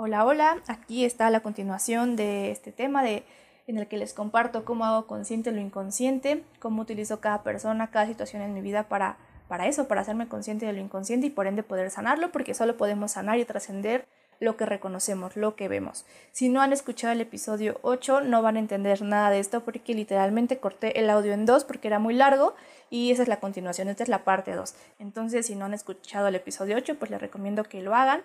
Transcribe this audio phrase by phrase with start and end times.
[0.00, 3.24] Hola, hola, aquí está la continuación de este tema de,
[3.66, 8.06] en el que les comparto cómo hago consciente lo inconsciente, cómo utilizo cada persona, cada
[8.06, 9.16] situación en mi vida para,
[9.48, 12.76] para eso, para hacerme consciente de lo inconsciente y por ende poder sanarlo, porque solo
[12.76, 14.06] podemos sanar y trascender
[14.38, 16.06] lo que reconocemos, lo que vemos.
[16.30, 19.94] Si no han escuchado el episodio 8, no van a entender nada de esto porque
[19.94, 22.54] literalmente corté el audio en dos porque era muy largo
[22.88, 24.76] y esa es la continuación, esta es la parte 2.
[25.00, 28.22] Entonces, si no han escuchado el episodio 8, pues les recomiendo que lo hagan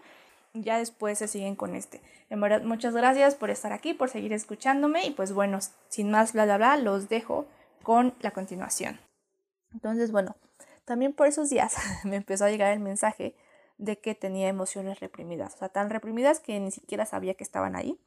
[0.53, 2.01] ya después se siguen con este.
[2.29, 6.33] En verdad, muchas gracias por estar aquí, por seguir escuchándome y pues bueno, sin más
[6.33, 7.47] bla bla bla, los dejo
[7.81, 8.99] con la continuación.
[9.73, 10.35] Entonces, bueno,
[10.85, 13.35] también por esos días me empezó a llegar el mensaje
[13.77, 17.75] de que tenía emociones reprimidas, o sea, tan reprimidas que ni siquiera sabía que estaban
[17.75, 17.99] ahí.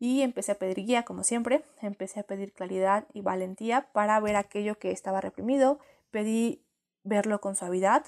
[0.00, 4.34] Y empecé a pedir guía, como siempre, empecé a pedir claridad y valentía para ver
[4.34, 5.78] aquello que estaba reprimido,
[6.10, 6.64] pedí
[7.04, 8.04] verlo con suavidad,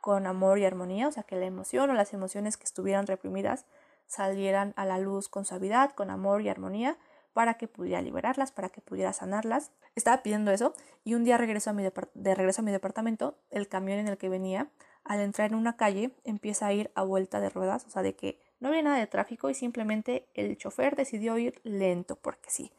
[0.00, 3.66] con amor y armonía, o sea, que la emoción o las emociones que estuvieran reprimidas
[4.06, 6.98] salieran a la luz con suavidad, con amor y armonía,
[7.32, 9.70] para que pudiera liberarlas, para que pudiera sanarlas.
[9.94, 10.74] Estaba pidiendo eso
[11.04, 14.18] y un día regreso a mi de regreso a mi departamento, el camión en el
[14.18, 14.68] que venía,
[15.04, 18.14] al entrar en una calle, empieza a ir a vuelta de ruedas, o sea, de
[18.14, 22.72] que no había nada de tráfico y simplemente el chofer decidió ir lento, porque sí.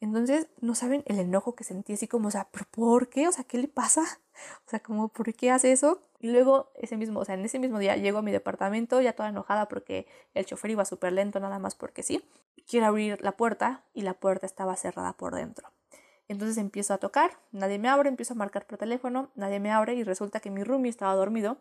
[0.00, 3.26] Entonces, no saben el enojo que sentí, así como, o sea, ¿pero por qué?
[3.28, 4.02] O sea, ¿qué le pasa?
[4.66, 6.00] O sea, como, ¿por qué hace eso?
[6.20, 9.12] Y luego, ese mismo, o sea, en ese mismo día llego a mi departamento ya
[9.12, 12.24] toda enojada porque el chofer iba súper lento, nada más porque sí.
[12.66, 15.68] Quiero abrir la puerta y la puerta estaba cerrada por dentro.
[16.28, 19.94] Entonces empiezo a tocar, nadie me abre, empiezo a marcar por teléfono, nadie me abre
[19.94, 21.56] y resulta que mi roomie estaba dormido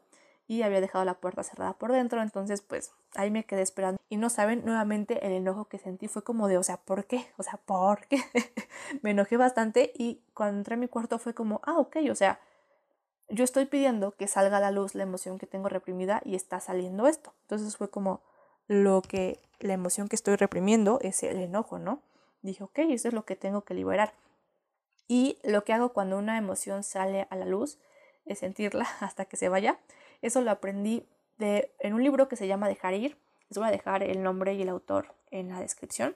[0.47, 4.17] y había dejado la puerta cerrada por dentro, entonces pues ahí me quedé esperando y
[4.17, 7.27] no saben nuevamente el enojo que sentí fue como de, o sea, ¿por qué?
[7.37, 8.21] O sea, ¿por qué?
[9.01, 12.39] me enojé bastante y cuando entré a mi cuarto fue como, ah, ok, o sea,
[13.29, 16.59] yo estoy pidiendo que salga a la luz la emoción que tengo reprimida y está
[16.59, 17.33] saliendo esto.
[17.41, 18.21] Entonces fue como
[18.67, 22.01] lo que, la emoción que estoy reprimiendo es el enojo, ¿no?
[22.41, 24.13] Dije, ok, eso es lo que tengo que liberar.
[25.07, 27.79] Y lo que hago cuando una emoción sale a la luz
[28.25, 29.79] es sentirla hasta que se vaya
[30.21, 31.07] eso lo aprendí
[31.37, 33.17] de, en un libro que se llama Dejar ir.
[33.49, 36.15] Les voy a dejar el nombre y el autor en la descripción.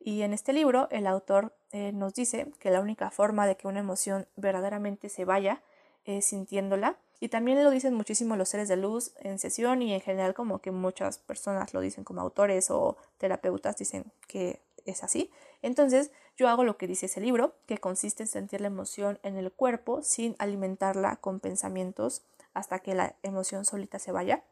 [0.00, 3.68] Y en este libro el autor eh, nos dice que la única forma de que
[3.68, 5.62] una emoción verdaderamente se vaya
[6.04, 6.96] es sintiéndola.
[7.20, 10.60] Y también lo dicen muchísimo los seres de luz en sesión y en general como
[10.60, 15.30] que muchas personas lo dicen como autores o terapeutas dicen que es así.
[15.62, 19.36] Entonces yo hago lo que dice ese libro, que consiste en sentir la emoción en
[19.36, 22.22] el cuerpo sin alimentarla con pensamientos
[22.52, 24.44] hasta que la emoción solita se vaya.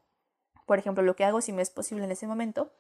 [0.65, 2.73] Por ejemplo, lo que hago si me es posible en ese momento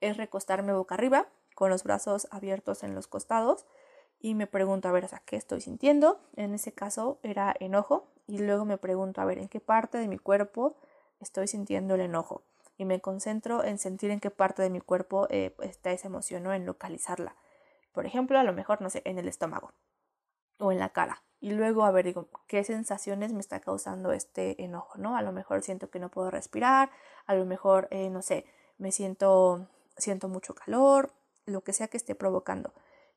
[0.00, 3.66] es recostarme boca arriba con los brazos abiertos en los costados
[4.22, 6.20] y me pregunto, a ver, o sea, ¿qué estoy sintiendo?
[6.36, 10.08] En ese caso era enojo y luego me pregunto, a ver, ¿en qué parte de
[10.08, 10.76] mi cuerpo
[11.20, 12.42] estoy sintiendo el enojo?
[12.78, 16.46] Y me concentro en sentir en qué parte de mi cuerpo eh, está esa emoción
[16.46, 17.36] o en localizarla.
[17.92, 19.72] Por ejemplo, a lo mejor, no sé, en el estómago
[20.58, 24.62] o en la cara y luego a ver, digo, ¿qué sensaciones me está causando este
[24.62, 24.96] enojo?
[24.96, 25.16] ¿no?
[25.16, 26.90] A lo mejor siento que no puedo respirar,
[27.26, 28.46] a lo mejor, eh, no sé,
[28.78, 29.66] me siento,
[29.96, 31.12] siento mucho calor,
[31.44, 32.72] lo que sea que esté provocando.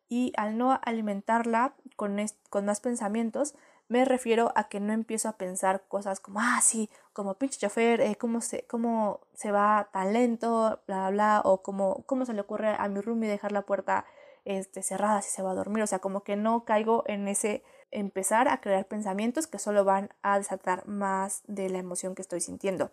[0.08, 2.18] Y al no alimentarla con,
[2.50, 3.56] con más pensamientos,
[3.88, 8.02] me refiero a que no empiezo a pensar cosas como, ah, sí, como pinche chofer,
[8.02, 10.80] eh, ¿cómo, se, ¿cómo se va tan lento?
[10.88, 14.06] Bla, bla, bla, o cómo, cómo se le ocurre a mi roomie dejar la puerta
[14.44, 15.84] este, cerrada si se va a dormir.
[15.84, 20.10] O sea, como que no caigo en ese empezar a crear pensamientos que solo van
[20.24, 22.92] a desatar más de la emoción que estoy sintiendo.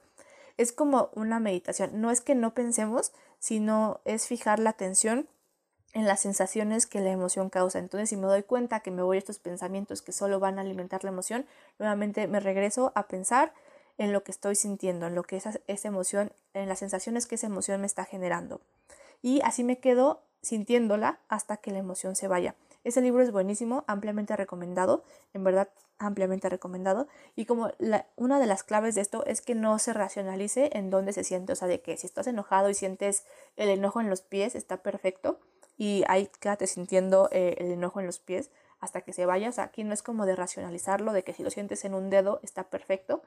[0.58, 5.26] Es como una meditación, no es que no pensemos, sino es fijar la atención
[5.92, 7.78] en las sensaciones que la emoción causa.
[7.78, 10.62] Entonces, si me doy cuenta que me voy a estos pensamientos que solo van a
[10.62, 11.46] alimentar la emoción,
[11.78, 13.52] nuevamente me regreso a pensar
[13.98, 17.34] en lo que estoy sintiendo, en lo que esa, esa emoción, en las sensaciones que
[17.34, 18.60] esa emoción me está generando.
[19.20, 22.54] Y así me quedo sintiéndola hasta que la emoción se vaya.
[22.84, 25.04] Ese libro es buenísimo, ampliamente recomendado,
[25.34, 27.06] en verdad ampliamente recomendado.
[27.36, 27.70] Y como
[28.16, 31.52] una de las claves de esto es que no se racionalice en dónde se siente,
[31.52, 33.24] o sea, de que si estás enojado y sientes
[33.56, 35.38] el enojo en los pies, está perfecto.
[35.76, 39.48] Y ahí quédate sintiendo eh, el enojo en los pies hasta que se vaya.
[39.48, 42.10] O sea, aquí no es como de racionalizarlo, de que si lo sientes en un
[42.10, 43.22] dedo está perfecto,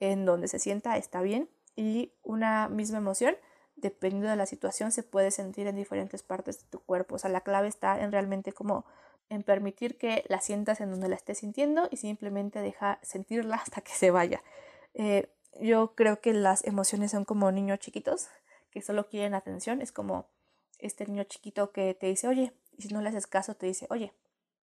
[0.00, 1.48] en donde se sienta está bien.
[1.76, 3.36] Y una misma emoción
[3.80, 7.16] dependiendo de la situación, se puede sentir en diferentes partes de tu cuerpo.
[7.16, 8.84] O sea, la clave está en realmente como
[9.28, 13.80] en permitir que la sientas en donde la estés sintiendo y simplemente deja sentirla hasta
[13.80, 14.42] que se vaya.
[14.94, 18.28] Eh, yo creo que las emociones son como niños chiquitos
[18.70, 19.82] que solo quieren atención.
[19.82, 20.28] Es como
[20.82, 23.86] este niño chiquito que te dice, oye, y si no le haces caso, te dice,
[23.90, 24.12] oye,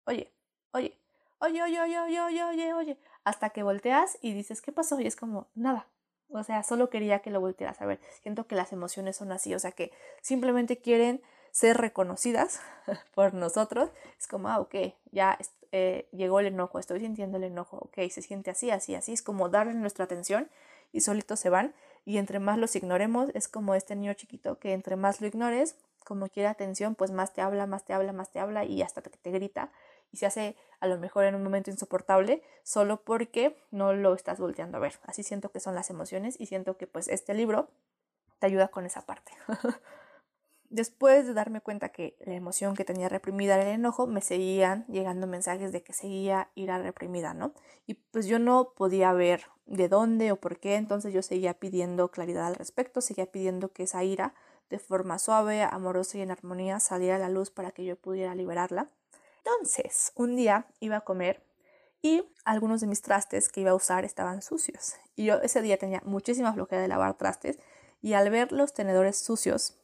[0.05, 0.31] oye,
[0.71, 0.97] oye,
[1.39, 4.99] oye, oye, oye, oye, oye, oye, oye, hasta que volteas y dices, ¿qué pasó?
[4.99, 5.87] Y es como, nada,
[6.29, 7.99] O sea, solo quería que lo voltearas a ver.
[8.21, 9.91] Siento que las emociones son así, o sea, que
[10.21, 11.21] simplemente quieren
[11.51, 12.59] ser reconocidas
[13.15, 13.89] por nosotros.
[14.19, 14.75] Es como, ah, ok,
[15.11, 15.37] ya
[15.71, 19.13] eh, llegó el enojo, estoy sintiendo el enojo, ok, se siente así, así, así.
[19.13, 20.49] Es como darle nuestra atención
[20.91, 21.73] y solitos se van.
[22.05, 25.75] Y entre más los ignoremos, es como este niño chiquito que entre más lo ignores,
[26.07, 29.01] como quiere atención, pues más te habla, más te habla, más te habla y hasta
[29.01, 29.73] que te grita
[30.09, 34.39] y se hace a lo mejor en un momento insoportable solo porque no lo estás
[34.39, 34.93] volteando a ver.
[35.03, 37.67] Así siento que son las emociones y siento que pues este libro
[38.39, 39.33] te ayuda con esa parte.
[40.69, 44.85] Después de darme cuenta que la emoción que tenía reprimida era el enojo, me seguían
[44.87, 47.53] llegando mensajes de que seguía ira reprimida, ¿no?
[47.85, 52.11] Y pues yo no podía ver de dónde o por qué, entonces yo seguía pidiendo
[52.11, 54.33] claridad al respecto, seguía pidiendo que esa ira
[54.69, 58.35] de forma suave, amorosa y en armonía saliera a la luz para que yo pudiera
[58.35, 58.89] liberarla.
[59.37, 61.41] Entonces, un día iba a comer
[62.01, 64.95] y algunos de mis trastes que iba a usar estaban sucios.
[65.15, 67.57] Y yo ese día tenía muchísima flojera de lavar trastes
[68.01, 69.75] y al ver los tenedores sucios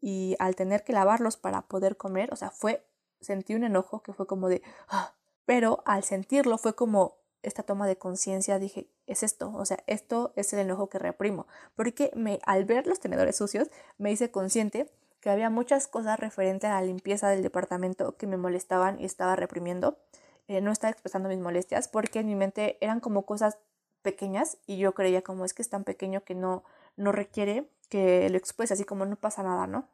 [0.00, 2.86] y al tener que lavarlos para poder comer, o sea, fue,
[3.20, 5.12] sentí un enojo que fue como de, ah",
[5.44, 10.32] pero al sentirlo fue como esta toma de conciencia, dije, es esto, o sea, esto
[10.36, 11.46] es el enojo que reprimo,
[11.76, 14.90] porque me, al ver los tenedores sucios me hice consciente
[15.20, 19.36] que había muchas cosas referentes a la limpieza del departamento que me molestaban y estaba
[19.36, 19.98] reprimiendo.
[20.46, 23.58] Eh, no estaba expresando mis molestias porque en mi mente eran como cosas
[24.02, 26.64] pequeñas y yo creía como es que es tan pequeño que no,
[26.96, 29.88] no requiere que lo exprese, así como no pasa nada, ¿no?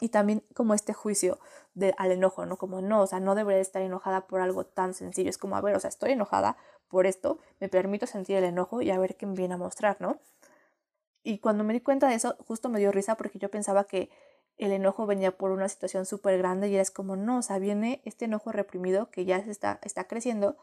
[0.00, 1.38] Y también como este juicio
[1.74, 2.58] de, al enojo, ¿no?
[2.58, 5.30] Como no, o sea, no debería estar enojada por algo tan sencillo.
[5.30, 6.56] Es como, a ver, o sea, estoy enojada
[6.88, 9.96] por esto, me permito sentir el enojo y a ver qué me viene a mostrar,
[10.00, 10.20] ¿no?
[11.22, 14.10] Y cuando me di cuenta de eso, justo me dio risa porque yo pensaba que
[14.58, 18.02] el enojo venía por una situación súper grande y es como, no, o sea, viene
[18.04, 20.56] este enojo reprimido que ya se está, está creciendo,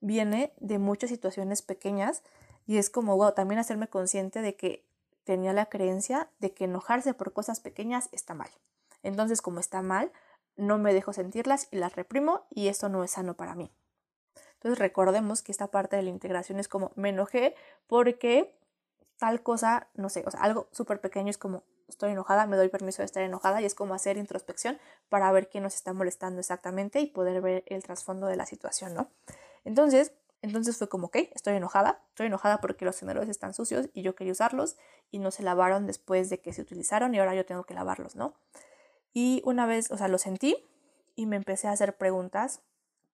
[0.00, 2.22] viene de muchas situaciones pequeñas
[2.66, 4.84] y es como, wow, también hacerme consciente de que
[5.24, 8.50] tenía la creencia de que enojarse por cosas pequeñas está mal.
[9.06, 10.12] Entonces, como está mal,
[10.56, 13.70] no me dejo sentirlas y las reprimo y esto no es sano para mí.
[14.54, 17.54] Entonces, recordemos que esta parte de la integración es como me enojé
[17.86, 18.58] porque
[19.18, 22.68] tal cosa, no sé, o sea, algo súper pequeño es como estoy enojada, me doy
[22.68, 26.40] permiso de estar enojada y es como hacer introspección para ver qué nos está molestando
[26.40, 29.08] exactamente y poder ver el trasfondo de la situación, ¿no?
[29.64, 30.12] Entonces,
[30.42, 34.16] entonces fue como, ok, estoy enojada, estoy enojada porque los tenedores están sucios y yo
[34.16, 34.76] quería usarlos
[35.10, 38.16] y no se lavaron después de que se utilizaron y ahora yo tengo que lavarlos,
[38.16, 38.34] ¿no?
[39.16, 40.68] Y una vez, o sea, lo sentí
[41.14, 42.60] y me empecé a hacer preguntas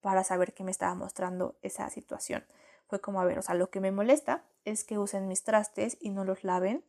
[0.00, 2.44] para saber qué me estaba mostrando esa situación.
[2.88, 5.98] Fue como, a ver, o sea, lo que me molesta es que usen mis trastes
[6.00, 6.82] y no los laven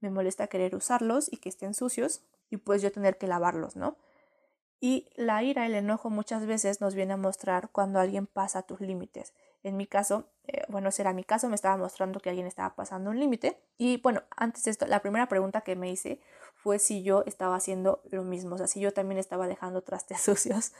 [0.00, 3.96] me molesta querer usarlos y que estén sucios y pues yo tener que lavarlos, ¿no?
[4.80, 8.80] Y la ira, el enojo muchas veces nos viene a mostrar cuando alguien pasa tus
[8.80, 9.34] límites.
[9.62, 12.74] En mi caso, eh, bueno, ese era mi caso, me estaba mostrando que alguien estaba
[12.74, 13.60] pasando un límite.
[13.76, 16.18] Y bueno, antes de esto, la primera pregunta que me hice
[16.62, 20.20] fue si yo estaba haciendo lo mismo, o sea, si yo también estaba dejando trastes
[20.22, 20.72] sucios.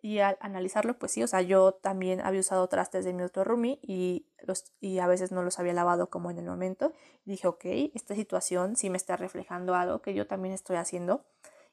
[0.00, 3.42] Y al analizarlo, pues sí, o sea, yo también había usado trastes de mi otro
[3.42, 6.92] roomie y, los, y a veces no los había lavado como en el momento.
[7.24, 7.64] dije, ok,
[7.94, 11.24] esta situación sí me está reflejando algo que yo también estoy haciendo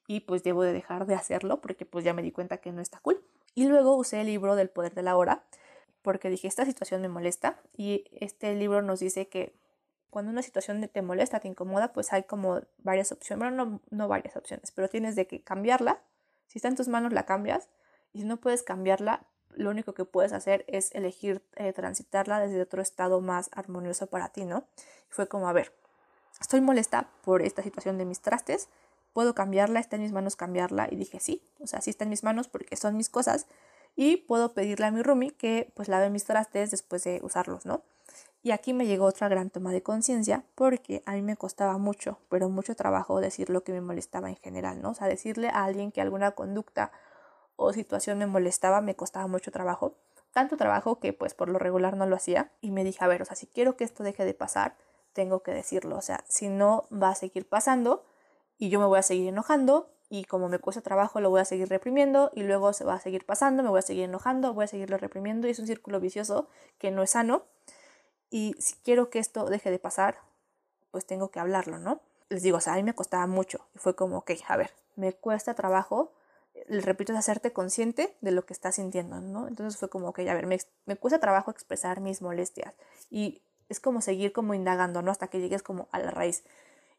[0.07, 2.81] y pues debo de dejar de hacerlo porque pues ya me di cuenta que no
[2.81, 3.21] está cool.
[3.53, 5.43] Y luego usé el libro del poder de la hora
[6.01, 9.53] porque dije, esta situación me molesta y este libro nos dice que
[10.11, 14.35] cuando una situación te molesta, te incomoda, pues hay como varias opciones, bueno, no, varias
[14.35, 16.01] opciones, pero tienes de que cambiarla.
[16.47, 17.69] Si está en tus manos, la cambias
[18.13, 19.25] y si no puedes cambiarla,
[19.55, 24.29] lo único que puedes hacer es elegir eh, transitarla desde otro estado más armonioso para
[24.29, 24.65] ti, ¿no?
[25.09, 25.73] Y fue como, a ver,
[26.41, 28.67] estoy molesta por esta situación de mis trastes,
[29.13, 30.89] puedo cambiarla, está en mis manos cambiarla.
[30.91, 33.47] Y dije, sí, o sea, sí está en mis manos porque son mis cosas
[33.95, 37.81] y puedo pedirle a mi roomie que pues lave mis trastes después de usarlos, ¿no?
[38.43, 42.19] Y aquí me llegó otra gran toma de conciencia porque a mí me costaba mucho,
[42.29, 44.91] pero mucho trabajo decir lo que me molestaba en general, ¿no?
[44.91, 46.91] O sea, decirle a alguien que alguna conducta
[47.55, 49.95] o situación me molestaba, me costaba mucho trabajo.
[50.31, 52.51] Tanto trabajo que pues por lo regular no lo hacía.
[52.61, 54.75] Y me dije, a ver, o sea, si quiero que esto deje de pasar,
[55.13, 55.97] tengo que decirlo.
[55.97, 58.03] O sea, si no va a seguir pasando
[58.57, 61.45] y yo me voy a seguir enojando y como me cuesta trabajo lo voy a
[61.45, 64.65] seguir reprimiendo y luego se va a seguir pasando, me voy a seguir enojando, voy
[64.65, 66.47] a seguirlo reprimiendo y es un círculo vicioso
[66.79, 67.43] que no es sano.
[68.31, 70.17] Y si quiero que esto deje de pasar,
[70.89, 72.01] pues tengo que hablarlo, ¿no?
[72.29, 74.71] Les digo, o sea, a mí me costaba mucho y fue como, ok, a ver,
[74.95, 76.13] me cuesta trabajo
[76.67, 79.47] le repito, es hacerte consciente de lo que estás sintiendo, ¿no?
[79.47, 82.75] Entonces fue como, que, a ver, me, me cuesta trabajo expresar mis molestias
[83.09, 85.11] y es como seguir como indagando, ¿no?
[85.11, 86.43] Hasta que llegues como a la raíz.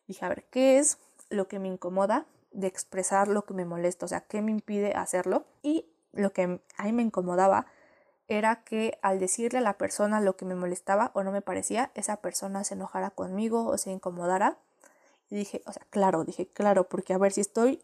[0.07, 0.99] Dije, a ver, ¿qué es
[1.29, 4.07] lo que me incomoda de expresar lo que me molesta?
[4.07, 5.45] O sea, ¿qué me impide hacerlo?
[5.63, 7.67] Y lo que a mí me incomodaba
[8.29, 11.91] era que al decirle a la persona lo que me molestaba o no me parecía,
[11.95, 14.59] esa persona se enojara conmigo o se incomodara.
[15.29, 17.83] Y dije, o sea, claro, dije, claro, porque a ver si estoy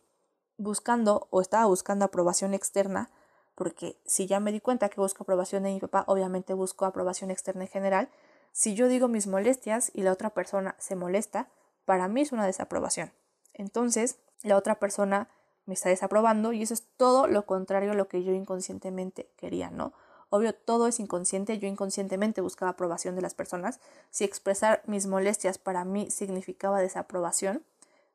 [0.56, 3.10] buscando o estaba buscando aprobación externa,
[3.54, 7.30] porque si ya me di cuenta que busco aprobación de mi papá, obviamente busco aprobación
[7.30, 8.08] externa en general.
[8.52, 11.48] Si yo digo mis molestias y la otra persona se molesta,
[11.84, 13.12] para mí es una desaprobación.
[13.54, 15.28] Entonces, la otra persona
[15.66, 19.70] me está desaprobando y eso es todo lo contrario a lo que yo inconscientemente quería,
[19.70, 19.92] ¿no?
[20.30, 23.80] Obvio, todo es inconsciente, yo inconscientemente buscaba aprobación de las personas.
[24.10, 27.62] Si expresar mis molestias para mí significaba desaprobación,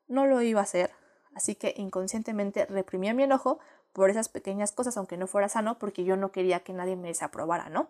[0.06, 0.90] no lo iba a hacer.
[1.34, 3.58] Así que inconscientemente reprimía mi enojo
[3.92, 7.08] por esas pequeñas cosas, aunque no fuera sano, porque yo no quería que nadie me
[7.08, 7.88] desaprobara, ¿no?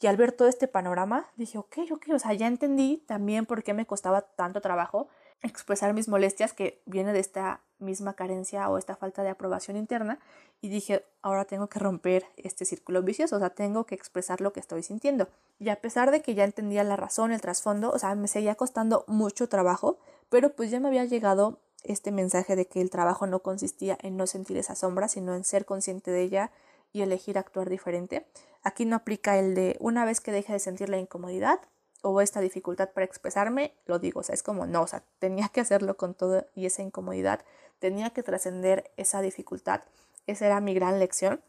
[0.00, 3.62] Y al ver todo este panorama, dije, ok, ok, o sea, ya entendí también por
[3.62, 5.08] qué me costaba tanto trabajo
[5.42, 10.18] expresar mis molestias, que viene de esta misma carencia o esta falta de aprobación interna,
[10.60, 14.52] y dije, ahora tengo que romper este círculo vicioso, o sea, tengo que expresar lo
[14.52, 15.28] que estoy sintiendo.
[15.60, 18.56] Y a pesar de que ya entendía la razón, el trasfondo, o sea, me seguía
[18.56, 23.26] costando mucho trabajo, pero pues ya me había llegado este mensaje de que el trabajo
[23.26, 26.50] no consistía en no sentir esa sombra, sino en ser consciente de ella
[26.92, 28.26] y elegir actuar diferente.
[28.62, 31.60] Aquí no aplica el de una vez que deje de sentir la incomodidad,
[32.02, 35.48] o esta dificultad para expresarme, lo digo, o sea, es como no, o sea, tenía
[35.48, 37.44] que hacerlo con todo y esa incomodidad,
[37.78, 39.82] tenía que trascender esa dificultad,
[40.26, 41.40] esa era mi gran lección.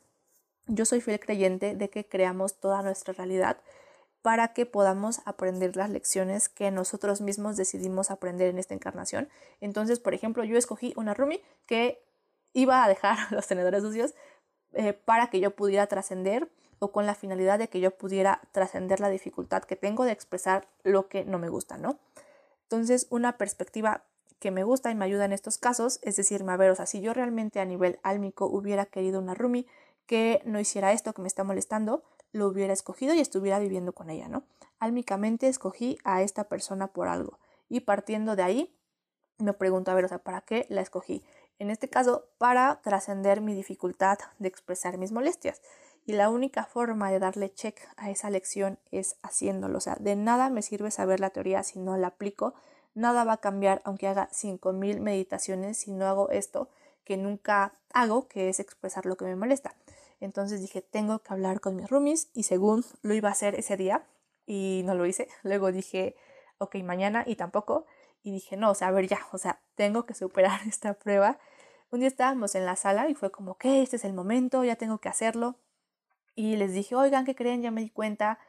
[0.67, 3.57] Yo soy fiel creyente de que creamos toda nuestra realidad
[4.21, 9.29] para que podamos aprender las lecciones que nosotros mismos decidimos aprender en esta encarnación.
[9.61, 12.03] Entonces, por ejemplo, yo escogí una Rumi que
[12.53, 14.13] iba a dejar los tenedores sucios
[14.73, 16.49] eh, para que yo pudiera trascender
[16.79, 20.67] o con la finalidad de que yo pudiera trascender la dificultad que tengo de expresar
[20.83, 22.00] lo que no me gusta, ¿no?
[22.63, 24.03] Entonces, una perspectiva
[24.39, 26.86] que me gusta y me ayuda en estos casos es decirme, a ver, o sea,
[26.86, 29.67] si yo realmente a nivel álmico hubiera querido una Rumi
[30.05, 34.09] que no hiciera esto que me está molestando, lo hubiera escogido y estuviera viviendo con
[34.09, 34.43] ella, ¿no?
[34.79, 38.75] Álmicamente escogí a esta persona por algo y partiendo de ahí
[39.39, 41.24] me pregunto, a ver, o sea, ¿para qué la escogí?
[41.59, 45.62] En este caso, para trascender mi dificultad de expresar mis molestias.
[46.05, 49.77] Y la única forma de darle check a esa lección es haciéndolo.
[49.77, 52.53] O sea, de nada me sirve saber la teoría si no la aplico.
[52.95, 56.69] Nada va a cambiar aunque haga 5.000 meditaciones si no hago esto
[57.09, 59.73] que nunca hago, que es expresar lo que me molesta.
[60.19, 63.77] Entonces dije, tengo que hablar con mis roomies y según lo iba a hacer ese
[63.77, 64.05] día
[64.45, 65.27] y no lo hice.
[65.43, 66.15] Luego dije,
[66.59, 67.85] ok, mañana y tampoco.
[68.21, 71.39] Y dije, no, o sea, a ver ya, o sea, tengo que superar esta prueba.
[71.89, 74.75] Un día estábamos en la sala y fue como, ok, este es el momento, ya
[74.75, 75.55] tengo que hacerlo
[76.36, 77.62] y les dije, oigan, ¿qué creen?
[77.62, 78.39] Ya me di cuenta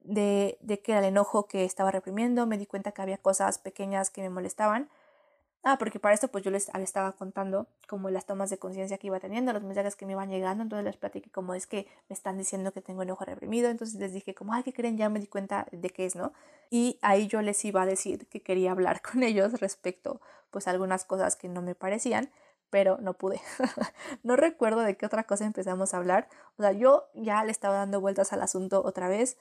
[0.00, 3.58] de, de que era el enojo que estaba reprimiendo, me di cuenta que había cosas
[3.58, 4.88] pequeñas que me molestaban.
[5.62, 9.08] Ah, porque para esto pues yo les, estaba contando como las tomas de conciencia que
[9.08, 12.14] iba teniendo, los mensajes que me iban llegando, entonces les platiqué como es que me
[12.14, 14.96] están diciendo que tengo enojo reprimido, entonces les dije como, ay, ¿qué creen?
[14.96, 16.32] Ya me di cuenta de qué es, ¿no?
[16.70, 20.20] Y ahí yo les iba a decir que quería hablar con ellos respecto
[20.50, 22.30] pues a algunas cosas que no me parecían,
[22.70, 23.40] pero no pude.
[24.22, 26.28] no recuerdo de qué otra cosa empezamos a hablar.
[26.56, 29.36] O sea, yo ya le estaba dando vueltas al asunto otra vez.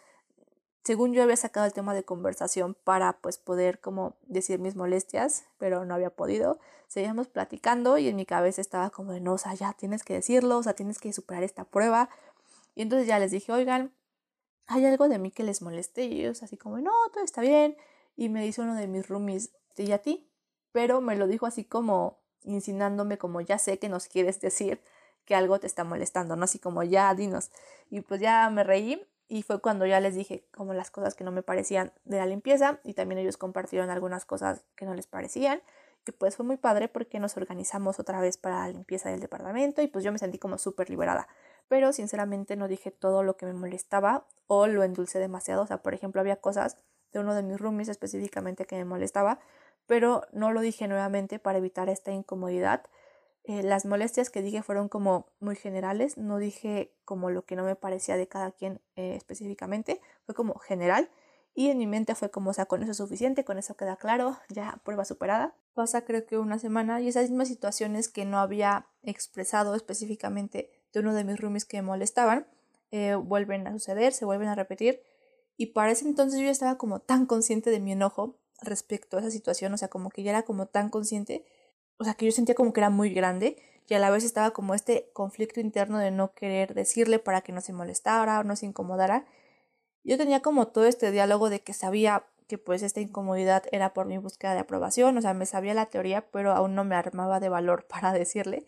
[0.84, 5.46] Según yo había sacado el tema de conversación para pues poder como decir mis molestias,
[5.58, 6.60] pero no había podido.
[6.88, 10.16] Seguíamos platicando y en mi cabeza estaba como de no, o sea, ya tienes que
[10.16, 12.10] decirlo, o sea, tienes que superar esta prueba.
[12.76, 13.94] Y entonces ya les dije, oigan,
[14.66, 17.76] hay algo de mí que les moleste y ellos así como, no, todo está bien.
[18.16, 20.30] Y me dice uno de mis roomies, ¿y a ti?
[20.72, 24.82] Pero me lo dijo así como insinuándome como ya sé que nos quieres decir
[25.26, 26.46] que algo te está molestando, ¿no?
[26.46, 27.52] Así como ya dinos.
[27.90, 31.24] Y pues ya me reí y fue cuando ya les dije como las cosas que
[31.24, 35.06] no me parecían de la limpieza y también ellos compartieron algunas cosas que no les
[35.06, 35.62] parecían.
[36.08, 39.84] Y pues fue muy padre porque nos organizamos otra vez para la limpieza del departamento
[39.84, 41.28] y pues yo me sentí como súper liberada.
[41.68, 45.62] Pero sinceramente no dije todo lo que me molestaba o lo endulcé demasiado.
[45.62, 46.78] O sea, por ejemplo, había cosas
[47.12, 49.40] de uno de mis roomies específicamente que me molestaba,
[49.90, 52.84] pero no lo dije nuevamente para evitar esta incomodidad.
[53.44, 57.64] Eh, las molestias que dije fueron como muy generales, no dije como lo que no
[57.64, 61.10] me parecía de cada quien eh, específicamente, fue como general
[61.56, 63.96] y en mi mente fue como, o sea, con eso es suficiente, con eso queda
[63.96, 65.56] claro, ya prueba superada.
[65.74, 71.00] Pasa creo que una semana y esas mismas situaciones que no había expresado específicamente de
[71.00, 72.46] uno de mis roomies que me molestaban,
[72.92, 75.02] eh, vuelven a suceder, se vuelven a repetir
[75.58, 79.20] y para ese entonces yo ya estaba como tan consciente de mi enojo respecto a
[79.22, 81.46] esa situación, o sea, como que ya era como tan consciente,
[81.98, 84.52] o sea, que yo sentía como que era muy grande y a la vez estaba
[84.52, 88.56] como este conflicto interno de no querer decirle para que no se molestara o no
[88.56, 89.26] se incomodara.
[90.04, 94.06] Yo tenía como todo este diálogo de que sabía que pues esta incomodidad era por
[94.06, 97.40] mi búsqueda de aprobación, o sea, me sabía la teoría, pero aún no me armaba
[97.40, 98.66] de valor para decirle.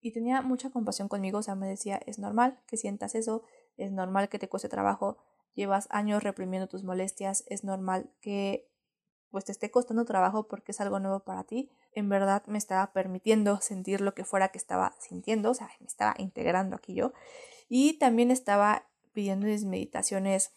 [0.00, 3.42] Y tenía mucha compasión conmigo, o sea, me decía, es normal que sientas eso,
[3.76, 5.18] es normal que te cueste trabajo,
[5.54, 8.69] llevas años reprimiendo tus molestias, es normal que
[9.30, 11.70] pues te esté costando trabajo porque es algo nuevo para ti.
[11.92, 15.86] En verdad me estaba permitiendo sentir lo que fuera que estaba sintiendo, o sea, me
[15.86, 17.12] estaba integrando aquí yo.
[17.68, 20.52] Y también estaba pidiendo mis meditaciones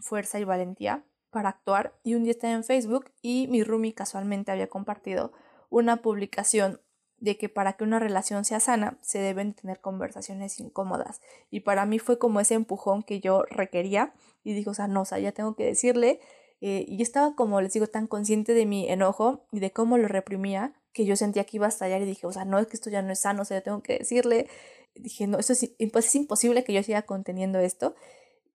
[0.00, 1.94] fuerza y valentía para actuar.
[2.02, 5.32] Y un día estaba en Facebook y mi Rumi casualmente había compartido
[5.70, 6.80] una publicación
[7.18, 11.20] de que para que una relación sea sana se deben tener conversaciones incómodas.
[11.50, 14.12] Y para mí fue como ese empujón que yo requería
[14.44, 16.20] y dijo, o sea, no, o sea, ya tengo que decirle.
[16.68, 20.08] Eh, y estaba, como les digo, tan consciente de mi enojo y de cómo lo
[20.08, 22.74] reprimía que yo sentía que iba a estallar y dije, o sea, no, es que
[22.74, 24.48] esto ya no es sano, o sea, yo tengo que decirle.
[24.96, 27.94] Dije, no, eso es, pues es imposible que yo siga conteniendo esto.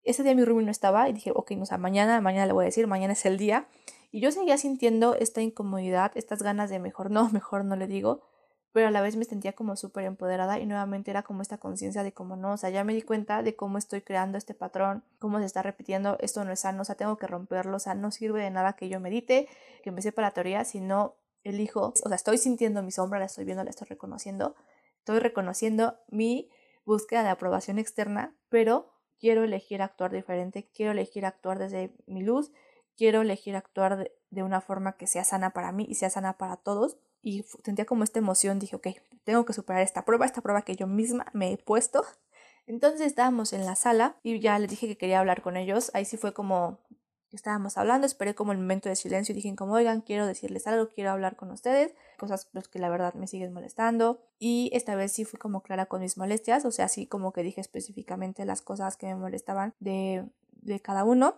[0.02, 2.52] Ese día mi Rumi no estaba y dije, ok, no, o sea, mañana, mañana le
[2.52, 3.68] voy a decir, mañana es el día.
[4.10, 8.22] Y yo seguía sintiendo esta incomodidad, estas ganas de mejor no, mejor no le digo
[8.72, 12.02] pero a la vez me sentía como súper empoderada y nuevamente era como esta conciencia
[12.02, 15.04] de cómo no, o sea, ya me di cuenta de cómo estoy creando este patrón,
[15.18, 17.94] cómo se está repitiendo, esto no es sano, o sea, tengo que romperlo, o sea,
[17.94, 19.48] no sirve de nada que yo medite,
[19.82, 23.44] que me sepa la teoría, sino elijo, o sea, estoy sintiendo mi sombra, la estoy
[23.44, 24.54] viendo, la estoy reconociendo,
[24.98, 26.50] estoy reconociendo mi
[26.84, 32.52] búsqueda de aprobación externa, pero quiero elegir actuar diferente, quiero elegir actuar desde mi luz,
[32.96, 36.38] quiero elegir actuar de, de una forma que sea sana para mí y sea sana
[36.38, 38.88] para todos y sentía como esta emoción, dije, ok,
[39.24, 42.04] tengo que superar esta prueba, esta prueba que yo misma me he puesto.
[42.66, 45.90] Entonces estábamos en la sala y ya les dije que quería hablar con ellos.
[45.94, 46.78] Ahí sí fue como
[47.32, 50.88] estábamos hablando, esperé como el momento de silencio y dije como, oigan, quiero decirles algo,
[50.88, 54.20] quiero hablar con ustedes, cosas pues, que la verdad me siguen molestando.
[54.38, 57.42] Y esta vez sí fui como clara con mis molestias, o sea, sí como que
[57.42, 61.36] dije específicamente las cosas que me molestaban de, de cada uno.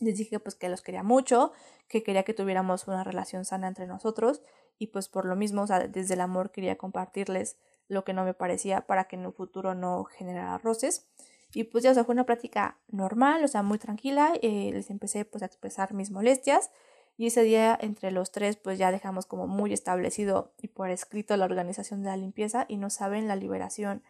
[0.00, 1.52] Les dije pues que los quería mucho,
[1.88, 4.42] que quería que tuviéramos una relación sana entre nosotros
[4.80, 8.32] y pues por lo mismo, o desde el amor quería compartirles lo que no me
[8.32, 11.06] parecía para que en un futuro no generara roces.
[11.52, 14.32] Y pues ya, o sea, fue una plática normal, o sea, muy tranquila.
[14.40, 16.70] Eh, les empecé pues a expresar mis molestias.
[17.18, 21.36] Y ese día entre los tres pues ya dejamos como muy establecido y por escrito
[21.36, 24.02] la organización de la limpieza y no saben la liberación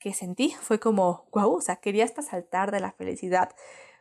[0.00, 0.50] que sentí.
[0.60, 3.50] Fue como, wow, o sea, quería hasta saltar de la felicidad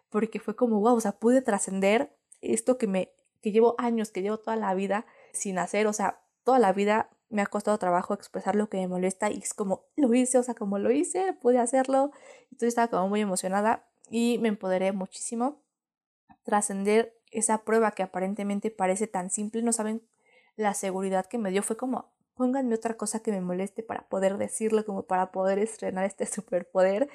[0.09, 3.11] porque fue como, wow, o sea, pude trascender esto que me,
[3.45, 7.11] que llevo años, que llevo toda la vida sin hacer, o sea, toda la vida
[7.29, 10.43] me ha costado trabajo expresar lo que me molesta y es como lo hice, o
[10.43, 12.09] sea, como lo hice, pude hacerlo.
[12.45, 15.61] Entonces estaba como muy emocionada y me empoderé muchísimo.
[16.41, 20.01] Trascender esa prueba que aparentemente parece tan simple, no saben
[20.55, 21.61] la seguridad que me dio.
[21.61, 26.05] Fue como, pónganme otra cosa que me moleste para poder decirlo, como para poder estrenar
[26.05, 27.09] este superpoder.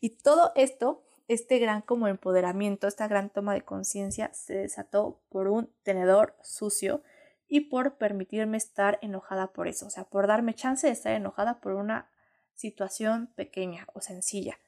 [0.00, 5.48] Y todo esto, este gran como empoderamiento, esta gran toma de conciencia se desató por
[5.48, 7.02] un tenedor sucio
[7.48, 11.60] y por permitirme estar enojada por eso, o sea, por darme chance de estar enojada
[11.60, 12.10] por una
[12.54, 14.58] situación pequeña o sencilla,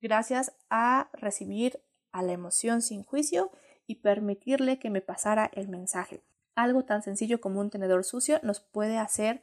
[0.00, 1.80] gracias a recibir
[2.12, 3.50] a la emoción sin juicio
[3.86, 6.22] y permitirle que me pasara el mensaje.
[6.54, 9.42] Algo tan sencillo como un tenedor sucio nos puede hacer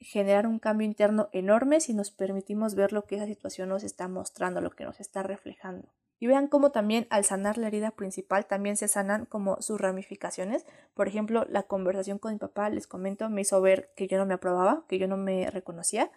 [0.00, 4.08] generar un cambio interno enorme si nos permitimos ver lo que esa situación nos está
[4.08, 5.88] mostrando, lo que nos está reflejando.
[6.18, 10.64] Y vean cómo también al sanar la herida principal también se sanan como sus ramificaciones.
[10.94, 14.26] Por ejemplo, la conversación con mi papá, les comento, me hizo ver que yo no
[14.26, 16.10] me aprobaba, que yo no me reconocía.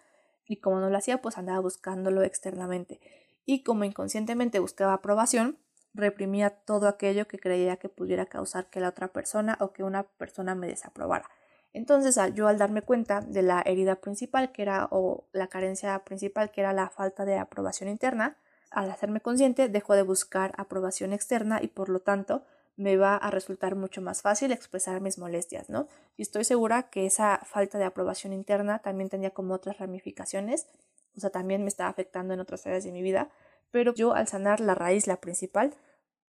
[0.45, 3.01] Y como no lo hacía, pues andaba buscándolo externamente.
[3.45, 5.57] Y como inconscientemente buscaba aprobación,
[5.93, 10.03] reprimía todo aquello que creía que pudiera causar que la otra persona o que una
[10.03, 11.29] persona me desaprobara.
[11.73, 16.51] Entonces, yo al darme cuenta de la herida principal, que era, o la carencia principal,
[16.51, 18.37] que era la falta de aprobación interna,
[18.71, 22.43] al hacerme consciente dejo de buscar aprobación externa y por lo tanto
[22.75, 25.87] me va a resultar mucho más fácil expresar mis molestias, ¿no?
[26.15, 30.67] Y estoy segura que esa falta de aprobación interna también tenía como otras ramificaciones,
[31.15, 33.29] o sea, también me estaba afectando en otras áreas de mi vida,
[33.71, 35.73] pero yo al sanar la raíz, la principal,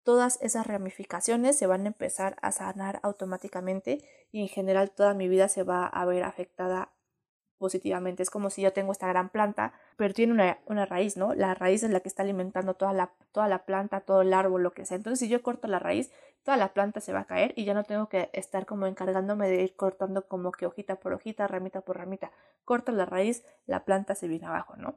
[0.02, 5.28] todas esas ramificaciones se van a empezar a sanar automáticamente y en general toda mi
[5.28, 6.92] vida se va a ver afectada
[7.58, 8.22] positivamente.
[8.22, 11.34] Es como si yo tengo esta gran planta, pero tiene una, una, raíz, ¿no?
[11.34, 14.62] La raíz es la que está alimentando toda la, toda la planta, todo el árbol,
[14.62, 14.96] lo que sea.
[14.96, 16.10] Entonces, si yo corto la raíz,
[16.44, 19.48] toda la planta se va a caer y ya no tengo que estar como encargándome
[19.48, 22.30] de ir cortando como que hojita por hojita, ramita por ramita.
[22.64, 24.94] Corto la raíz, la planta se viene abajo, ¿no?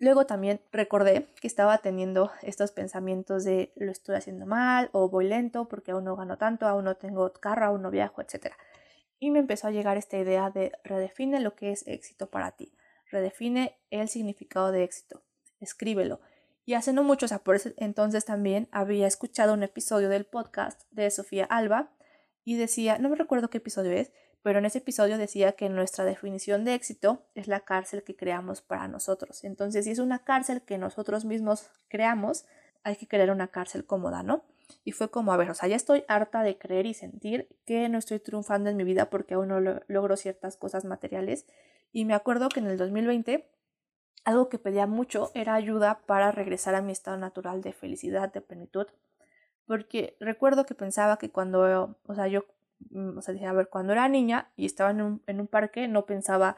[0.00, 5.28] Luego también recordé que estaba teniendo estos pensamientos de lo estoy haciendo mal o voy
[5.28, 8.56] lento porque aún no gano tanto, aún no tengo carro, aún no viajo, etcétera
[9.24, 12.74] y me empezó a llegar esta idea de redefine lo que es éxito para ti,
[13.10, 15.22] redefine el significado de éxito,
[15.60, 16.20] escríbelo.
[16.66, 20.26] Y hace no mucho, o sea, por ese entonces también había escuchado un episodio del
[20.26, 21.90] podcast de Sofía Alba
[22.44, 26.04] y decía, no me recuerdo qué episodio es, pero en ese episodio decía que nuestra
[26.04, 29.42] definición de éxito es la cárcel que creamos para nosotros.
[29.42, 32.44] Entonces, si es una cárcel que nosotros mismos creamos,
[32.84, 34.44] hay que crear una cárcel cómoda, ¿no?
[34.84, 37.88] Y fue como, a ver, o sea, ya estoy harta de creer y sentir que
[37.88, 41.46] no estoy triunfando en mi vida porque aún no logro ciertas cosas materiales.
[41.92, 43.48] Y me acuerdo que en el 2020
[44.24, 48.40] algo que pedía mucho era ayuda para regresar a mi estado natural de felicidad, de
[48.40, 48.86] plenitud.
[49.66, 52.44] Porque recuerdo que pensaba que cuando, o sea, yo
[52.90, 55.46] Mm, o sea, dije, a ver, cuando era niña y estaba en un, en un
[55.46, 56.56] parque, no pensaba,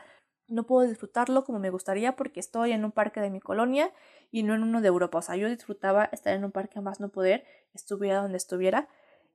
[0.48, 3.92] no puedo disfrutarlo como me gustaría porque estoy en un parque de mi colonia
[4.30, 5.18] y no en uno de Europa.
[5.18, 8.88] O sea, yo disfrutaba estar en un parque a más no poder, estuviera donde estuviera.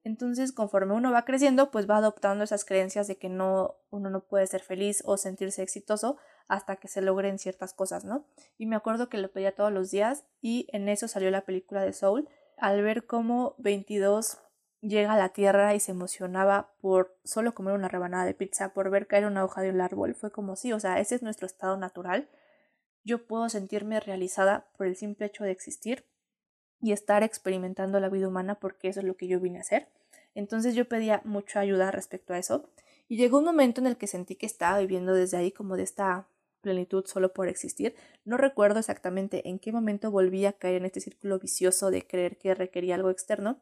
[0.03, 4.21] Entonces, conforme uno va creciendo, pues va adoptando esas creencias de que no, uno no
[4.23, 8.25] puede ser feliz o sentirse exitoso hasta que se logren ciertas cosas, ¿no?
[8.57, 11.83] Y me acuerdo que lo pedía todos los días y en eso salió la película
[11.83, 14.39] de Soul, al ver cómo 22
[14.81, 18.89] llega a la tierra y se emocionaba por solo comer una rebanada de pizza, por
[18.89, 20.15] ver caer una hoja de un árbol.
[20.15, 22.27] Fue como sí, o sea, ese es nuestro estado natural.
[23.03, 26.05] Yo puedo sentirme realizada por el simple hecho de existir
[26.81, 29.87] y estar experimentando la vida humana porque eso es lo que yo vine a hacer.
[30.33, 32.69] Entonces yo pedía mucha ayuda respecto a eso
[33.07, 35.83] y llegó un momento en el que sentí que estaba viviendo desde ahí como de
[35.83, 36.27] esta
[36.61, 37.95] plenitud solo por existir.
[38.23, 42.37] No recuerdo exactamente en qué momento volví a caer en este círculo vicioso de creer
[42.37, 43.59] que requería algo externo,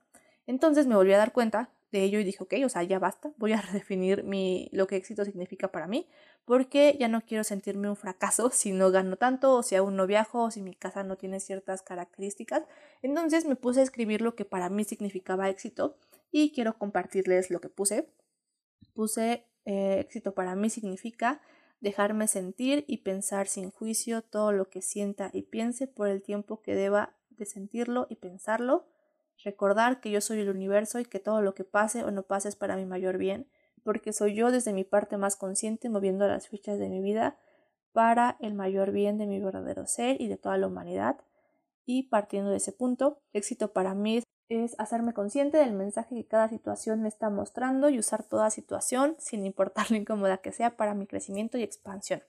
[0.49, 3.31] entonces me volví a dar cuenta de ello y dije, ok, o sea, ya basta,
[3.38, 4.25] voy a redefinir
[4.71, 6.07] lo que éxito significa para mí,
[6.43, 10.07] porque ya no quiero sentirme un fracaso si no gano tanto, o si aún no
[10.07, 12.63] viajo, o si mi casa no tiene ciertas características.
[13.03, 15.97] Entonces me puse a escribir lo que para mí significaba éxito
[16.31, 18.09] y quiero compartirles lo que puse.
[18.95, 21.41] Puse eh, éxito para mí significa
[21.79, 26.63] dejarme sentir y pensar sin juicio todo lo que sienta y piense por el tiempo
[26.63, 28.88] que deba de sentirlo y pensarlo
[29.43, 32.49] recordar que yo soy el universo y que todo lo que pase o no pase
[32.49, 33.47] es para mi mayor bien,
[33.84, 37.38] porque soy yo desde mi parte más consciente moviendo las fichas de mi vida
[37.91, 41.17] para el mayor bien de mi verdadero ser y de toda la humanidad.
[41.86, 46.49] Y partiendo de ese punto, éxito para mí es hacerme consciente del mensaje que cada
[46.49, 50.93] situación me está mostrando y usar toda situación, sin importar lo incómoda que sea, para
[50.93, 52.23] mi crecimiento y expansión.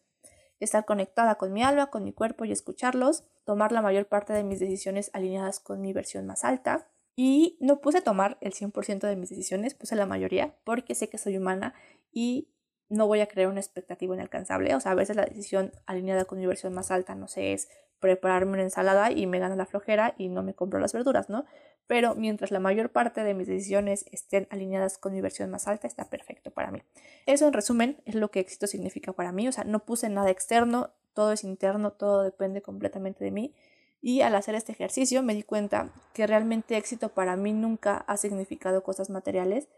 [0.60, 4.44] Estar conectada con mi alma, con mi cuerpo y escucharlos, tomar la mayor parte de
[4.44, 6.86] mis decisiones alineadas con mi versión más alta,
[7.22, 11.10] y no puse a tomar el 100% de mis decisiones, puse la mayoría porque sé
[11.10, 11.74] que soy humana
[12.10, 12.48] y
[12.88, 14.74] no voy a crear una expectativa inalcanzable.
[14.74, 17.68] O sea, a veces la decisión alineada con mi versión más alta, no sé, es
[17.98, 21.44] prepararme una ensalada y me gana la flojera y no me compro las verduras, ¿no?
[21.86, 25.86] Pero mientras la mayor parte de mis decisiones estén alineadas con mi versión más alta,
[25.86, 26.82] está perfecto para mí.
[27.26, 29.46] Eso en resumen es lo que éxito significa para mí.
[29.46, 33.54] O sea, no puse nada externo, todo es interno, todo depende completamente de mí.
[34.00, 38.16] Y al hacer este ejercicio me di cuenta que realmente éxito para mí nunca ha
[38.16, 39.68] significado cosas materiales,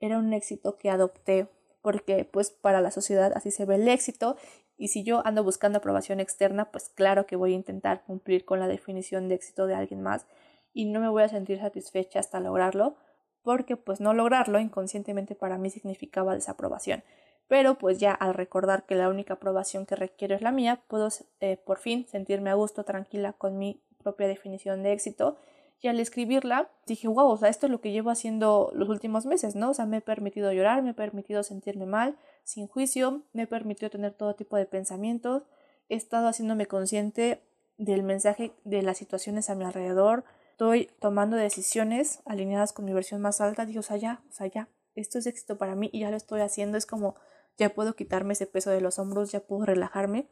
[0.00, 1.48] era un éxito que adopté
[1.80, 4.36] porque pues para la sociedad así se ve el éxito
[4.76, 8.60] y si yo ando buscando aprobación externa, pues claro que voy a intentar cumplir con
[8.60, 10.26] la definición de éxito de alguien más
[10.72, 12.96] y no me voy a sentir satisfecha hasta lograrlo,
[13.42, 17.02] porque pues no lograrlo inconscientemente para mí significaba desaprobación.
[17.48, 21.08] Pero pues ya al recordar que la única aprobación que requiero es la mía, puedo
[21.40, 25.38] eh, por fin sentirme a gusto, tranquila con mi propia definición de éxito.
[25.80, 29.26] Y al escribirla dije, wow, o sea, esto es lo que llevo haciendo los últimos
[29.26, 29.70] meses, ¿no?
[29.70, 33.46] O sea, me he permitido llorar, me he permitido sentirme mal, sin juicio, me he
[33.46, 35.44] permitido tener todo tipo de pensamientos,
[35.88, 37.42] he estado haciéndome consciente
[37.76, 43.20] del mensaje de las situaciones a mi alrededor, estoy tomando decisiones alineadas con mi versión
[43.20, 46.00] más alta, dije, o sea, ya, o sea, ya, esto es éxito para mí y
[46.00, 47.14] ya lo estoy haciendo, es como
[47.58, 50.28] ya puedo quitarme ese peso de los hombros, ya puedo relajarme.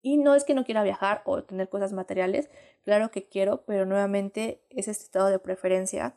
[0.00, 2.50] Y no es que no quiera viajar o tener cosas materiales,
[2.84, 6.14] claro que quiero, pero nuevamente es este estado de preferencia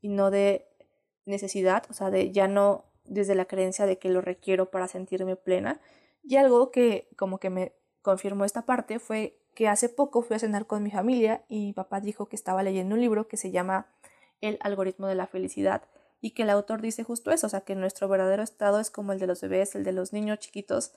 [0.00, 0.66] y no de
[1.24, 5.36] necesidad, o sea, de ya no desde la creencia de que lo requiero para sentirme
[5.36, 5.80] plena.
[6.22, 7.72] Y algo que como que me
[8.02, 11.72] confirmó esta parte fue que hace poco fui a cenar con mi familia y mi
[11.72, 13.86] papá dijo que estaba leyendo un libro que se llama
[14.40, 15.82] El algoritmo de la felicidad
[16.20, 19.12] y que el autor dice justo eso, o sea, que nuestro verdadero estado es como
[19.12, 20.92] el de los bebés, el de los niños chiquitos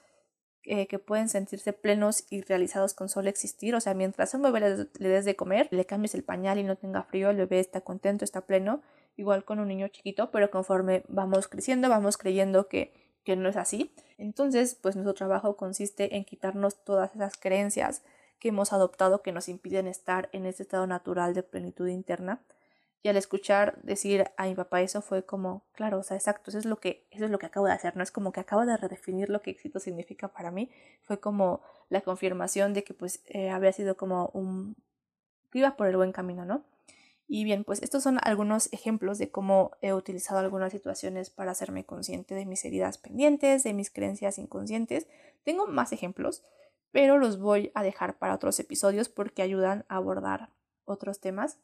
[0.66, 4.44] eh, que pueden sentirse plenos y realizados con solo existir, o sea, mientras a un
[4.44, 7.60] bebé le, des de comer, le cambies el pañal y no tenga frío, el bebé
[7.60, 8.82] está contento, está pleno,
[9.16, 13.58] igual con un niño chiquito, pero conforme vamos creciendo, vamos creyendo que, que no es
[13.58, 13.94] así.
[14.18, 18.04] Entonces, pues nuestro trabajo consiste en quitarnos todas esas creencias
[18.40, 22.42] que hemos adoptado que nos impiden estar en este estado natural de plenitud interna
[23.04, 26.58] y al escuchar decir a mi papá eso fue como, claro, o sea, exacto, eso
[26.58, 28.66] es lo que, eso es lo que acabo de hacer, no es como que acabo
[28.66, 33.22] de redefinir lo que éxito significa para mí, fue como la confirmación de que pues
[33.28, 34.78] eh, había sido como un,
[35.52, 36.63] que iba por el buen camino, ¿no?
[37.28, 41.86] Y bien, pues estos son algunos ejemplos de cómo he utilizado algunas situaciones para hacerme
[41.86, 45.08] consciente de mis heridas pendientes, de mis creencias inconscientes.
[45.44, 46.44] Tengo más ejemplos,
[46.92, 50.50] pero los voy a dejar para otros episodios porque ayudan a abordar
[50.86, 51.58] otros temas.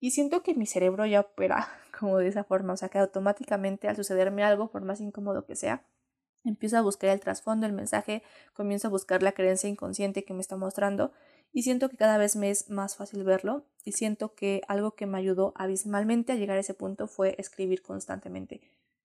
[0.00, 3.88] Y siento que mi cerebro ya opera como de esa forma, o sea que automáticamente
[3.88, 5.86] al sucederme algo, por más incómodo que sea,
[6.44, 8.22] empiezo a buscar el trasfondo, el mensaje,
[8.54, 11.12] comienzo a buscar la creencia inconsciente que me está mostrando
[11.52, 15.06] y siento que cada vez me es más fácil verlo y siento que algo que
[15.06, 18.60] me ayudó abismalmente a llegar a ese punto fue escribir constantemente.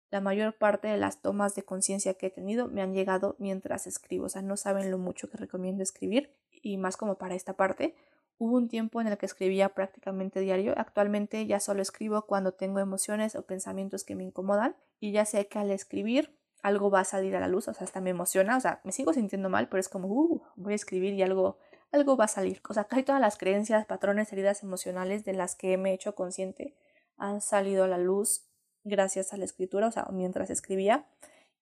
[0.10, 3.88] La mayor parte de las tomas de conciencia que he tenido me han llegado mientras
[3.88, 7.54] escribo, o sea, no saben lo mucho que recomiendo escribir y más como para esta
[7.54, 7.96] parte.
[8.42, 12.80] Hubo un tiempo en el que escribía prácticamente diario, actualmente ya solo escribo cuando tengo
[12.80, 17.04] emociones o pensamientos que me incomodan y ya sé que al escribir algo va a
[17.04, 19.70] salir a la luz, o sea, hasta me emociona, o sea, me sigo sintiendo mal,
[19.70, 21.60] pero es como, uh, voy a escribir y algo,
[21.92, 22.64] algo va a salir.
[22.68, 26.16] O sea, casi todas las creencias, patrones, heridas emocionales de las que me he hecho
[26.16, 26.74] consciente
[27.18, 28.48] han salido a la luz
[28.84, 31.06] gracias a la escritura, o sea, mientras escribía.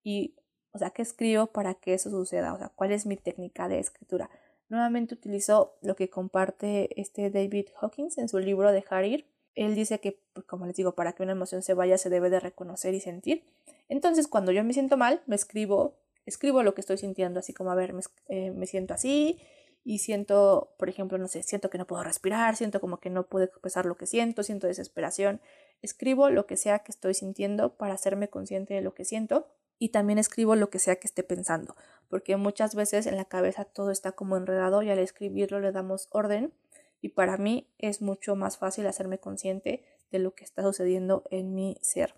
[0.02, 0.38] Y,
[0.72, 2.54] o sea, ¿qué escribo para que eso suceda?
[2.54, 4.30] O sea, ¿cuál es mi técnica de escritura?
[4.70, 9.26] Nuevamente utilizo lo que comparte este David Hawkins en su libro Dejar ir.
[9.56, 12.30] Él dice que, pues, como les digo, para que una emoción se vaya se debe
[12.30, 13.44] de reconocer y sentir.
[13.90, 17.72] Entonces, cuando yo me siento mal, me escribo, escribo lo que estoy sintiendo, así como,
[17.72, 19.40] a ver, me, eh, me siento así,
[19.84, 23.26] y siento, por ejemplo, no sé, siento que no puedo respirar, siento como que no
[23.26, 25.42] puedo expresar lo que siento, siento desesperación.
[25.82, 29.48] Escribo lo que sea que estoy sintiendo para hacerme consciente de lo que siento
[29.80, 31.76] y también escribo lo que sea que esté pensando,
[32.10, 36.08] porque muchas veces en la cabeza todo está como enredado y al escribirlo le damos
[36.12, 36.54] orden
[37.02, 41.56] y para mí es mucho más fácil hacerme consciente de lo que está sucediendo en
[41.56, 42.14] mi ser.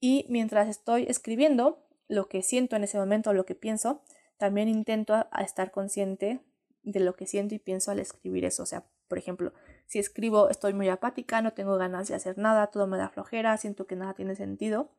[0.00, 1.78] Y mientras estoy escribiendo
[2.08, 4.02] lo que siento en ese momento, lo que pienso,
[4.38, 6.40] también intento estar consciente
[6.82, 8.62] de lo que siento y pienso al escribir eso.
[8.62, 9.52] O sea, por ejemplo,
[9.86, 13.56] si escribo estoy muy apática, no tengo ganas de hacer nada, todo me da flojera,
[13.56, 14.90] siento que nada tiene sentido.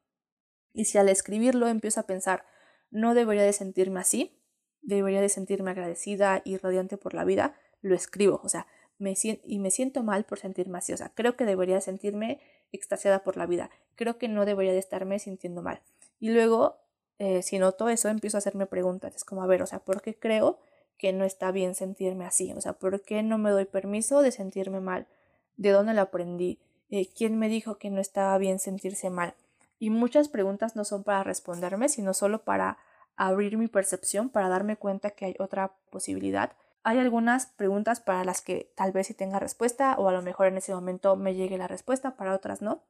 [0.77, 2.45] Y si al escribirlo empiezo a pensar,
[2.91, 4.39] no debería de sentirme así,
[4.83, 8.39] debería de sentirme agradecida y radiante por la vida, lo escribo.
[8.43, 8.67] O sea,
[8.99, 10.93] me y me siento mal por sentirme así.
[10.93, 12.39] O sea, creo que debería sentirme
[12.71, 13.71] extasiada por la vida.
[13.95, 15.81] Creo que no debería de estarme sintiendo mal.
[16.19, 16.77] Y luego,
[17.17, 19.15] eh, si noto eso, empiezo a hacerme preguntas.
[19.15, 20.59] Es como, a ver, o sea, ¿por qué creo
[20.99, 22.53] que no está bien sentirme así?
[22.53, 25.07] O sea, ¿por qué no me doy permiso de sentirme mal?
[25.55, 26.59] ¿De dónde lo aprendí?
[26.91, 29.33] Eh, ¿Quién me dijo que no estaba bien sentirse mal?
[29.79, 32.77] Y muchas preguntas no son para responderme, sino solo para
[33.15, 36.53] abrir mi percepción, para darme cuenta que hay otra posibilidad.
[36.83, 40.47] Hay algunas preguntas para las que tal vez sí tenga respuesta o a lo mejor
[40.47, 42.83] en ese momento me llegue la respuesta, para otras no.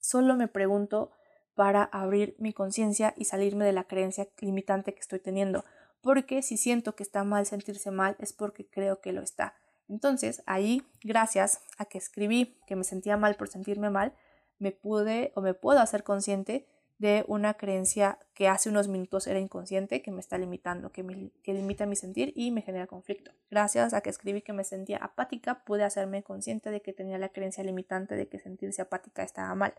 [0.00, 1.10] Solo me pregunto
[1.54, 5.64] para abrir mi conciencia y salirme de la creencia limitante que estoy teniendo
[6.00, 9.54] porque si siento que está mal sentirse mal es porque creo que lo está.
[9.88, 14.14] Entonces ahí, gracias a que escribí que me sentía mal por sentirme mal,
[14.58, 16.66] me pude o me puedo hacer consciente
[16.98, 21.30] de una creencia que hace unos minutos era inconsciente, que me está limitando, que, me,
[21.44, 23.30] que limita mi sentir y me genera conflicto.
[23.50, 27.28] Gracias a que escribí que me sentía apática, pude hacerme consciente de que tenía la
[27.28, 29.74] creencia limitante de que sentirse apática estaba mal.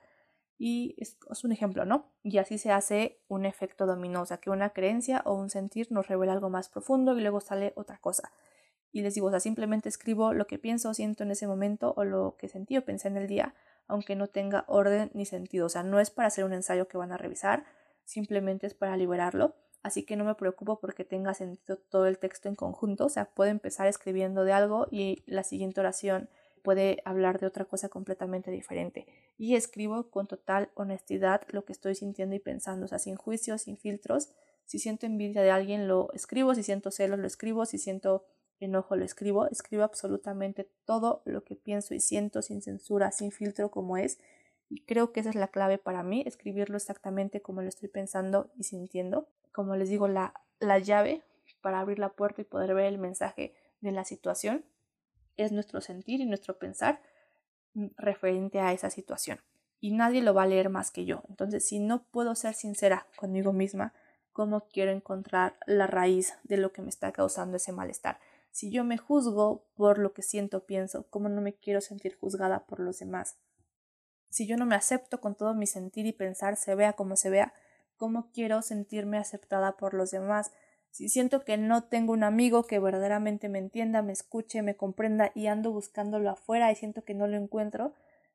[0.57, 2.11] Y es, un ejemplo, ¿no?
[2.21, 5.89] Y así se hace un efecto dominó, o sea, que una creencia o un sentir
[5.89, 8.31] nos revela algo más profundo y luego sale otra cosa.
[8.91, 11.93] Y les digo, o sea, simplemente escribo lo que pienso o siento en ese momento
[11.95, 13.55] o lo que sentí o pensé en el día,
[13.89, 15.65] aunque no tenga orden ni sentido.
[15.65, 17.65] O sea, no es para hacer un ensayo que van a revisar,
[18.05, 19.55] simplemente es para liberarlo.
[19.81, 23.05] Así que no me preocupo porque tenga sentido todo el texto en conjunto.
[23.05, 26.29] O sea, puedo empezar escribiendo de algo y la siguiente oración
[26.63, 29.07] puede hablar de otra cosa completamente diferente.
[29.37, 33.63] Y escribo con total honestidad lo que estoy sintiendo y pensando, o sea, sin juicios,
[33.63, 34.29] sin filtros.
[34.65, 38.25] Si siento envidia de alguien, lo escribo, si siento celos, lo escribo, si siento
[38.59, 39.47] enojo, lo escribo.
[39.47, 44.19] Escribo absolutamente todo lo que pienso y siento sin censura, sin filtro como es.
[44.69, 48.51] Y creo que esa es la clave para mí, escribirlo exactamente como lo estoy pensando
[48.55, 49.27] y sintiendo.
[49.51, 51.23] Como les digo, la, la llave
[51.61, 54.65] para abrir la puerta y poder ver el mensaje de la situación
[55.37, 57.01] es nuestro sentir y nuestro pensar
[57.97, 59.39] referente a esa situación.
[59.79, 61.23] Y nadie lo va a leer más que yo.
[61.29, 63.93] Entonces, si no puedo ser sincera conmigo misma,
[64.33, 68.19] ¿cómo quiero encontrar la raíz de lo que me está causando ese malestar?
[68.51, 72.65] Si yo me juzgo por lo que siento, pienso, ¿cómo no me quiero sentir juzgada
[72.65, 73.37] por los demás?
[74.29, 77.29] Si yo no me acepto con todo mi sentir y pensar, se vea como se
[77.29, 77.53] vea,
[77.97, 80.51] ¿cómo quiero sentirme aceptada por los demás?
[80.91, 85.31] Si siento que no tengo un amigo que verdaderamente me entienda, me escuche, me comprenda
[85.35, 87.93] y ando buscándolo afuera y siento que no lo encuentro,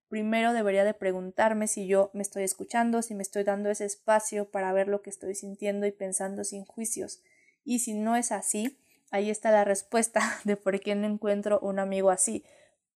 [0.09, 4.51] primero debería de preguntarme si yo me estoy escuchando, si me estoy dando ese espacio
[4.51, 7.23] para ver lo que estoy sintiendo y pensando sin juicios.
[7.65, 8.79] Y si no es así,
[9.15, 12.45] ahí está la respuesta de por qué no encuentro un amigo así,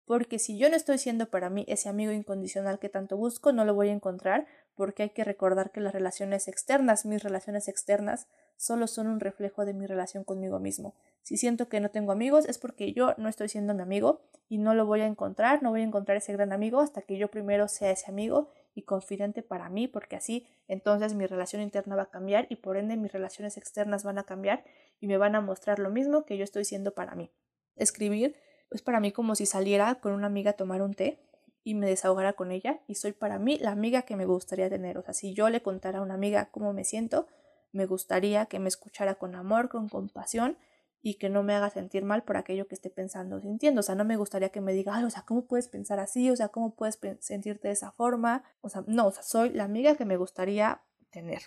[0.04, 3.64] porque si yo no estoy siendo para mí ese amigo incondicional que tanto busco, no
[3.64, 8.26] lo voy a encontrar, porque hay que recordar que las relaciones externas, mis relaciones externas,
[8.56, 10.96] solo son un reflejo de mi relación conmigo mismo.
[11.22, 14.58] Si siento que no tengo amigos es porque yo no estoy siendo mi amigo y
[14.58, 17.28] no lo voy a encontrar, no voy a encontrar ese gran amigo hasta que yo
[17.30, 22.02] primero sea ese amigo y confidente para mí, porque así entonces mi relación interna va
[22.02, 24.64] a cambiar y por ende mis relaciones externas van a cambiar
[25.00, 27.32] y me van a mostrar lo mismo que yo estoy siendo para mí.
[27.74, 28.36] Escribir
[28.70, 31.18] es para mí como si saliera con una amiga a tomar un té
[31.64, 34.96] y me desahogara con ella y soy para mí la amiga que me gustaría tener.
[34.96, 37.26] O sea, si yo le contara a una amiga cómo me siento,
[37.72, 40.56] me gustaría que me escuchara con amor, con compasión
[41.00, 43.80] y que no me haga sentir mal por aquello que esté pensando o sintiendo.
[43.80, 46.30] O sea, no me gustaría que me diga, o sea, ¿cómo puedes pensar así?
[46.30, 48.42] O sea, ¿cómo puedes sentirte de esa forma?
[48.60, 51.42] O sea, no, o sea, soy la amiga que me gustaría tener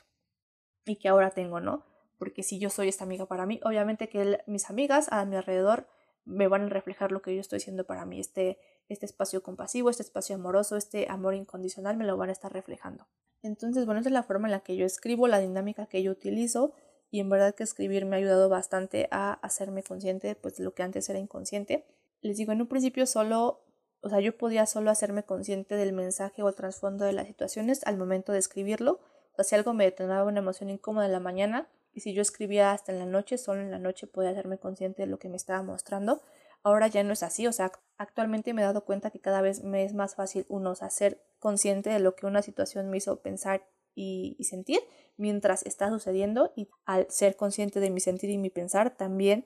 [0.86, 1.86] y que ahora tengo, ¿no?
[2.18, 5.88] Porque si yo soy esta amiga para mí, obviamente que mis amigas a mi alrededor
[6.24, 8.20] me van a reflejar lo que yo estoy siendo para mí.
[8.20, 8.60] Este,
[8.90, 13.08] este espacio compasivo, este espacio amoroso, este amor incondicional me lo van a estar reflejando.
[13.42, 16.12] Entonces, bueno, esa es la forma en la que yo escribo, la dinámica que yo
[16.12, 16.74] utilizo
[17.12, 20.74] y en verdad que escribir me ha ayudado bastante a hacerme consciente pues, de lo
[20.74, 21.86] que antes era inconsciente.
[22.22, 23.66] Les digo, en un principio solo,
[24.02, 27.84] o sea, yo podía solo hacerme consciente del mensaje o el trasfondo de las situaciones
[27.86, 29.02] al momento de escribirlo.
[29.38, 32.72] O si algo me detonaba una emoción incómoda en la mañana, y si yo escribía
[32.72, 35.36] hasta en la noche, solo en la noche podía hacerme consciente de lo que me
[35.36, 36.22] estaba mostrando.
[36.64, 39.64] Ahora ya no es así, o sea, actualmente me he dado cuenta que cada vez
[39.64, 43.22] me es más fácil uno, o ser consciente de lo que una situación me hizo
[43.22, 44.80] pensar y, sentir
[45.18, 49.46] mientras está sucediendo y al ser consciente de mi sentir y mi pensar también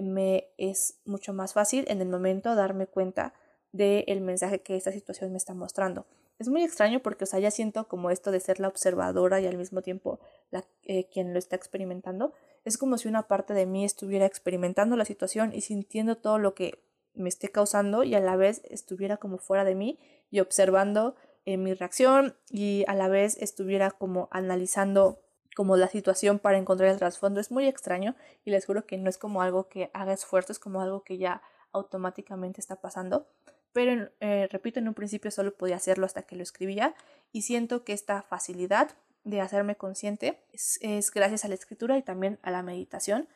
[0.00, 3.34] me es mucho más fácil en el momento darme cuenta
[3.72, 6.06] del mensaje que esta situación me está mostrando
[6.38, 9.46] es muy extraño porque, o sea, ya siento como esto de ser la observadora y
[9.46, 10.20] al mismo tiempo
[10.50, 12.32] la, eh, quien lo está experimentando.
[12.64, 16.54] Es como si una parte de mí estuviera experimentando la situación y sintiendo todo lo
[16.54, 19.98] que me esté causando y a la vez estuviera como fuera de mí
[20.30, 25.20] y observando eh, mi reacción y a la vez estuviera como analizando
[25.56, 27.40] como la situación para encontrar el trasfondo.
[27.40, 30.58] Es muy extraño y les juro que no es como algo que haga esfuerzo, es
[30.58, 33.26] como algo que ya automáticamente está pasando
[33.72, 36.94] pero eh, repito, en un principio solo podía hacerlo hasta que lo escribía
[37.32, 38.90] y siento que esta facilidad
[39.24, 43.28] de hacerme consciente es, gracias a la escritura y también a la meditación,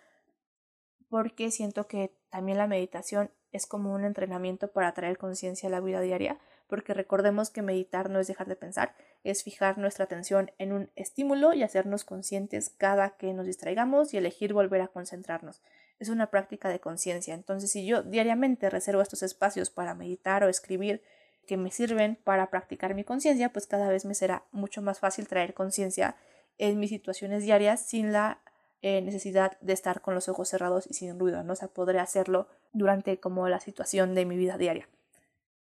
[1.09, 5.81] porque siento que también la meditación es como un entrenamiento para traer conciencia a la
[5.81, 6.41] vida diaria,
[6.73, 10.91] porque recordemos que meditar no es dejar de pensar, es fijar nuestra atención en un
[10.97, 15.61] estímulo y hacernos conscientes cada que nos distraigamos y elegir volver a concentrarnos
[15.99, 17.35] es una práctica de conciencia.
[17.35, 21.03] Entonces, si yo diariamente reservo estos espacios para meditar o escribir
[21.47, 25.29] que me sirven para practicar mi conciencia, pues cada vez me será mucho más fácil
[25.29, 26.17] traer conciencia
[26.57, 28.41] en mis situaciones diarias sin la
[28.81, 31.53] eh, necesidad de estar con los ojos cerrados y sin ruido, ¿no?
[31.53, 34.89] O sea, podré hacerlo durante como la situación de mi vida diaria.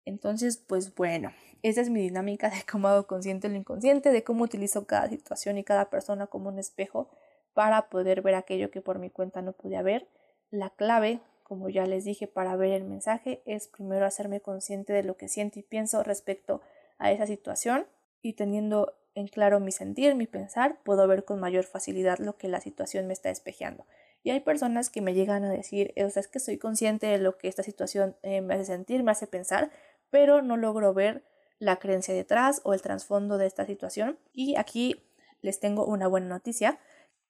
[0.05, 4.45] Entonces, pues bueno, esa es mi dinámica de cómo hago consciente lo inconsciente, de cómo
[4.45, 7.09] utilizo cada situación y cada persona como un espejo
[7.55, 10.09] para poder ver aquello que por mi cuenta no pude ver
[10.51, 15.03] la clave, como ya les dije, para ver el mensaje es primero hacerme consciente de
[15.03, 16.61] lo que siento y pienso respecto
[16.99, 17.87] a esa situación
[18.23, 22.49] y teniendo en claro mi sentir, mi pensar, puedo ver con mayor facilidad lo que
[22.49, 23.87] la situación me está espejeando.
[24.23, 27.19] Y hay personas que me llegan a decir, o sea, es que soy consciente de
[27.19, 29.71] lo que esta situación eh, me hace sentir, me hace pensar,
[30.13, 31.25] pero no logro ver
[31.59, 34.19] la creencia detrás o el trasfondo de esta situación.
[34.35, 35.03] Y aquí
[35.41, 36.79] les tengo una buena noticia,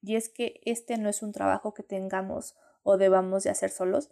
[0.03, 4.11] y es que este no es un trabajo que tengamos o debamos de hacer solos.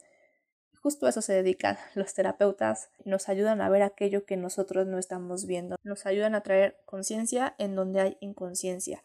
[0.80, 4.98] Justo a eso se dedican los terapeutas, nos ayudan a ver aquello que nosotros no
[4.98, 9.02] estamos viendo, nos ayudan a traer conciencia en donde hay inconsciencia.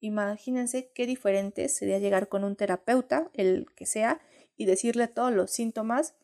[0.00, 4.22] Imagínense qué diferente sería llegar con un terapeuta, el que sea,
[4.56, 6.14] y decirle todos los síntomas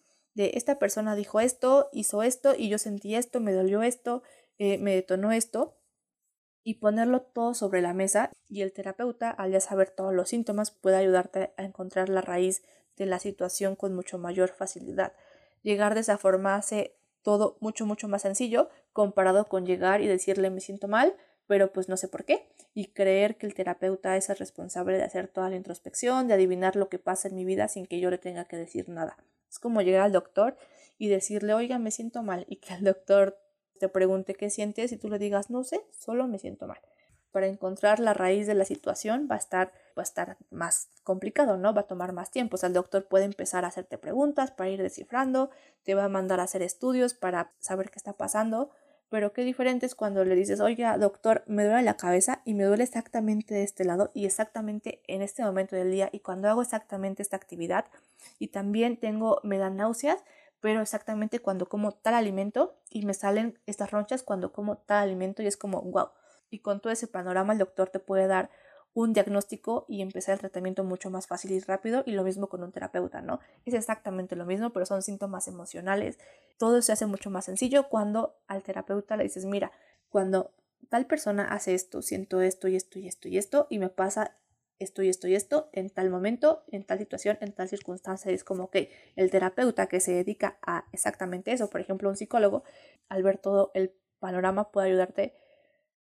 [0.55, 4.23] esta persona dijo esto, hizo esto y yo sentí esto, me dolió esto,
[4.59, 5.81] eh, me detonó esto,
[6.63, 10.71] y ponerlo todo sobre la mesa y el terapeuta, al ya saber todos los síntomas,
[10.71, 12.63] puede ayudarte a encontrar la raíz
[12.97, 15.13] de la situación con mucho mayor facilidad.
[15.63, 20.51] Llegar de esa forma hace todo mucho, mucho más sencillo comparado con llegar y decirle
[20.51, 21.15] me siento mal,
[21.47, 25.03] pero pues no sé por qué, y creer que el terapeuta es el responsable de
[25.03, 28.11] hacer toda la introspección, de adivinar lo que pasa en mi vida sin que yo
[28.11, 29.17] le tenga que decir nada.
[29.51, 30.57] Es como llegar al doctor
[30.97, 33.39] y decirle, oiga, me siento mal, y que el doctor
[33.81, 36.79] te pregunte qué sientes y tú le digas, no sé, solo me siento mal.
[37.33, 41.57] Para encontrar la raíz de la situación va a estar, va a estar más complicado,
[41.57, 41.73] ¿no?
[41.73, 42.57] Va a tomar más tiempo.
[42.57, 45.51] O sea, el doctor puede empezar a hacerte preguntas para ir descifrando,
[45.85, 48.71] te va a mandar a hacer estudios para saber qué está pasando.
[49.11, 52.65] Pero qué diferente es cuando le dices, oiga, doctor, me duele la cabeza y me
[52.65, 56.63] duele exactamente de este lado y exactamente en este momento del día y cuando hago
[56.63, 57.87] exactamente esta actividad
[58.39, 60.23] y también tengo, me dan náuseas
[60.61, 65.43] pero exactamente cuando como tal alimento y me salen estas ronchas cuando como tal alimento
[65.43, 66.11] y es como, wow.
[66.51, 68.51] Y con todo ese panorama el doctor te puede dar
[68.93, 72.63] un diagnóstico y empezar el tratamiento mucho más fácil y rápido y lo mismo con
[72.63, 73.41] un terapeuta, ¿no?
[73.65, 76.19] Es exactamente lo mismo, pero son síntomas emocionales.
[76.59, 79.71] Todo se hace mucho más sencillo cuando al terapeuta le dices, mira,
[80.09, 80.53] cuando
[80.89, 84.37] tal persona hace esto, siento esto y esto y esto y esto y me pasa
[84.81, 88.33] esto y esto y esto en tal momento, en tal situación, en tal circunstancia.
[88.33, 92.65] Es como que el terapeuta que se dedica a exactamente eso, por ejemplo, un psicólogo,
[93.09, 95.35] al ver todo el panorama puede ayudarte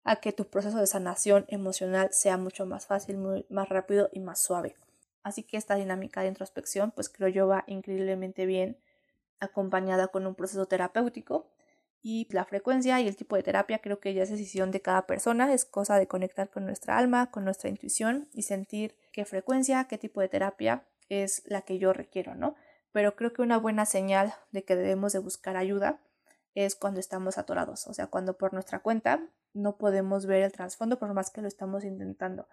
[0.05, 4.19] a que tu proceso de sanación emocional sea mucho más fácil, muy, más rápido y
[4.19, 4.75] más suave.
[5.23, 8.77] Así que esta dinámica de introspección, pues creo yo va increíblemente bien
[9.39, 11.47] acompañada con un proceso terapéutico
[12.03, 15.07] y la frecuencia y el tipo de terapia creo que ya es decisión de cada
[15.07, 19.85] persona, es cosa de conectar con nuestra alma, con nuestra intuición y sentir qué frecuencia,
[19.85, 22.55] qué tipo de terapia es la que yo requiero, ¿no?
[22.91, 25.99] Pero creo que una buena señal de que debemos de buscar ayuda
[26.55, 30.97] es cuando estamos atorados, o sea, cuando por nuestra cuenta no podemos ver el trasfondo
[30.97, 32.47] por más que lo estamos intentando.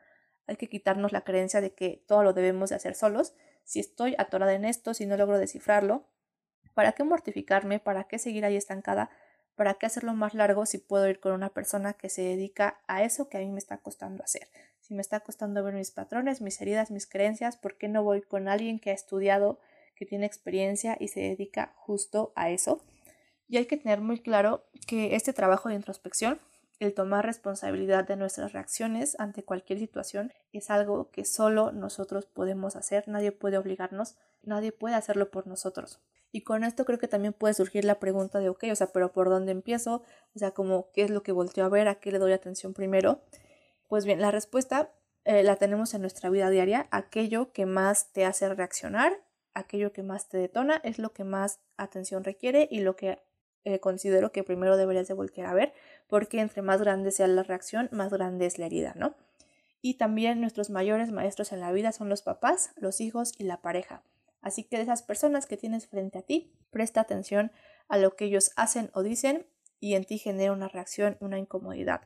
[0.47, 3.35] Hay que quitarnos la creencia de que todo lo debemos de hacer solos.
[3.65, 6.09] Si estoy atorada en esto, si no logro descifrarlo,
[6.75, 7.79] ¿para qué mortificarme?
[7.79, 9.11] ¿Para qué seguir ahí estancada?
[9.55, 13.05] ¿Para qué hacerlo más largo si puedo ir con una persona que se dedica a
[13.05, 14.49] eso que a mí me está costando hacer?
[14.81, 18.23] Si me está costando ver mis patrones, mis heridas, mis creencias, ¿por qué no voy
[18.23, 19.61] con alguien que ha estudiado,
[19.95, 22.83] que tiene experiencia y se dedica justo a eso?
[23.53, 26.41] Y hay que tener muy claro que este trabajo de introspección
[26.79, 32.77] el tomar responsabilidad de nuestras reacciones ante cualquier situación es algo que solo nosotros podemos
[32.77, 36.01] hacer, nadie puede obligarnos, nadie puede hacerlo por nosotros.
[36.33, 39.13] Y con esto creo que también puede surgir la pregunta de, ok, o sea, pero
[39.13, 40.03] ¿por dónde empiezo?
[40.35, 41.89] O sea, como, ¿qué es lo que volteo a ver?
[41.89, 43.21] ¿A qué le doy atención primero?
[43.87, 44.95] Pues bien, la respuesta
[45.27, 46.89] eh, la tenemos en nuestra vida diaria.
[46.91, 49.13] Aquello que más te hace reaccionar,
[49.53, 53.21] aquello que más te detona, es lo que más atención requiere y lo que
[53.65, 55.73] eh, considero que primero deberías de voltear a ver,
[56.09, 59.15] porque entre más grande sea la reacción, más grande es la herida, ¿no?
[59.81, 63.61] Y también nuestros mayores maestros en la vida son los papás, los hijos y la
[63.61, 64.03] pareja.
[64.41, 67.53] Así que de esas personas que tienes frente a ti, presta atención
[67.89, 69.47] a lo que ellos hacen o dicen
[69.81, 72.03] y en ti genera una reacción, una incomodidad.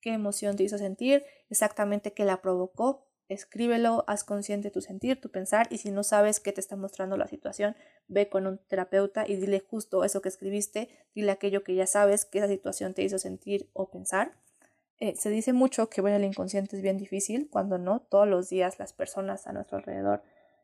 [0.00, 1.24] ¿Qué emoción te hizo sentir?
[1.50, 6.40] Exactamente qué la provocó escríbelo, haz consciente tu sentir, tu pensar y si no sabes
[6.40, 7.76] qué te está mostrando la situación,
[8.08, 12.24] ve con un terapeuta y dile justo eso que escribiste, dile aquello que ya sabes
[12.24, 14.32] que esa situación te hizo sentir o pensar.
[14.98, 18.48] Eh, se dice mucho que ver el inconsciente es bien difícil, cuando no, todos los
[18.48, 20.22] días las personas a nuestro alrededor,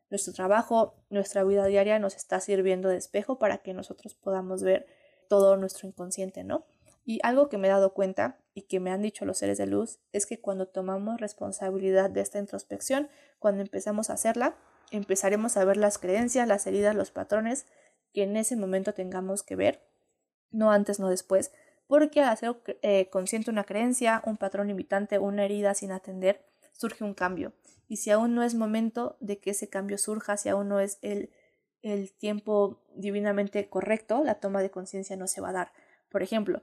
[0.09, 4.87] nuestro trabajo, nuestra vida diaria nos está sirviendo de espejo para que nosotros podamos ver
[5.27, 6.65] todo nuestro inconsciente, ¿no?
[7.05, 9.67] Y algo que me he dado cuenta y que me han dicho los seres de
[9.67, 14.55] luz es que cuando tomamos responsabilidad de esta introspección, cuando empezamos a hacerla,
[14.91, 17.65] empezaremos a ver las creencias, las heridas, los patrones
[18.13, 19.81] que en ese momento tengamos que ver,
[20.51, 21.51] no antes, no después,
[21.87, 27.03] porque al hacer eh, consciente una creencia, un patrón limitante, una herida sin atender, surge
[27.03, 27.53] un cambio.
[27.87, 30.99] Y si aún no es momento de que ese cambio surja, si aún no es
[31.01, 31.31] el,
[31.81, 35.73] el tiempo divinamente correcto, la toma de conciencia no se va a dar.
[36.09, 36.61] Por ejemplo,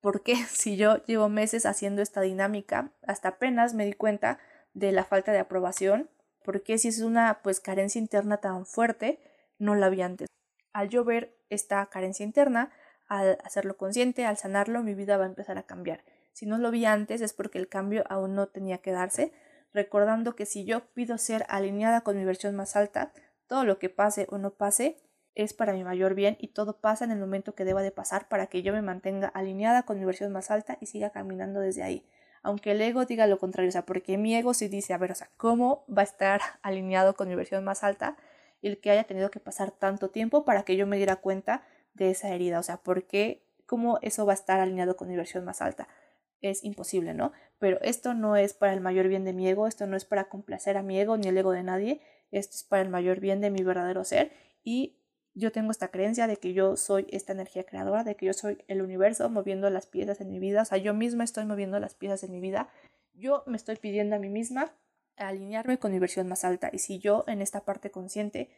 [0.00, 4.38] porque si yo llevo meses haciendo esta dinámica, hasta apenas me di cuenta
[4.74, 6.10] de la falta de aprobación,
[6.44, 9.20] porque si es una pues carencia interna tan fuerte,
[9.58, 10.28] no la vi antes.
[10.72, 12.70] Al yo ver esta carencia interna,
[13.08, 16.04] al hacerlo consciente, al sanarlo, mi vida va a empezar a cambiar.
[16.32, 19.32] Si no lo vi antes es porque el cambio aún no tenía que darse,
[19.72, 23.12] recordando que si yo pido ser alineada con mi versión más alta,
[23.46, 24.98] todo lo que pase o no pase
[25.34, 28.28] es para mi mayor bien y todo pasa en el momento que deba de pasar
[28.28, 31.82] para que yo me mantenga alineada con mi versión más alta y siga caminando desde
[31.82, 32.04] ahí.
[32.42, 35.12] Aunque el ego diga lo contrario, o sea, porque mi ego sí dice, a ver,
[35.12, 38.16] o sea, ¿cómo va a estar alineado con mi versión más alta
[38.62, 41.64] el que haya tenido que pasar tanto tiempo para que yo me diera cuenta
[41.94, 42.58] de esa herida?
[42.58, 43.44] O sea, ¿por qué?
[43.66, 45.88] ¿Cómo eso va a estar alineado con mi versión más alta?
[46.40, 47.32] Es imposible, ¿no?
[47.58, 50.28] Pero esto no es para el mayor bien de mi ego, esto no es para
[50.28, 52.00] complacer a mi ego ni el ego de nadie,
[52.30, 54.30] esto es para el mayor bien de mi verdadero ser
[54.62, 54.97] y
[55.38, 58.64] yo tengo esta creencia de que yo soy esta energía creadora, de que yo soy
[58.66, 61.94] el universo moviendo las piezas en mi vida, o sea, yo misma estoy moviendo las
[61.94, 62.68] piezas en mi vida,
[63.14, 64.74] yo me estoy pidiendo a mí misma
[65.16, 68.50] alinearme con mi versión más alta y si yo en esta parte consciente,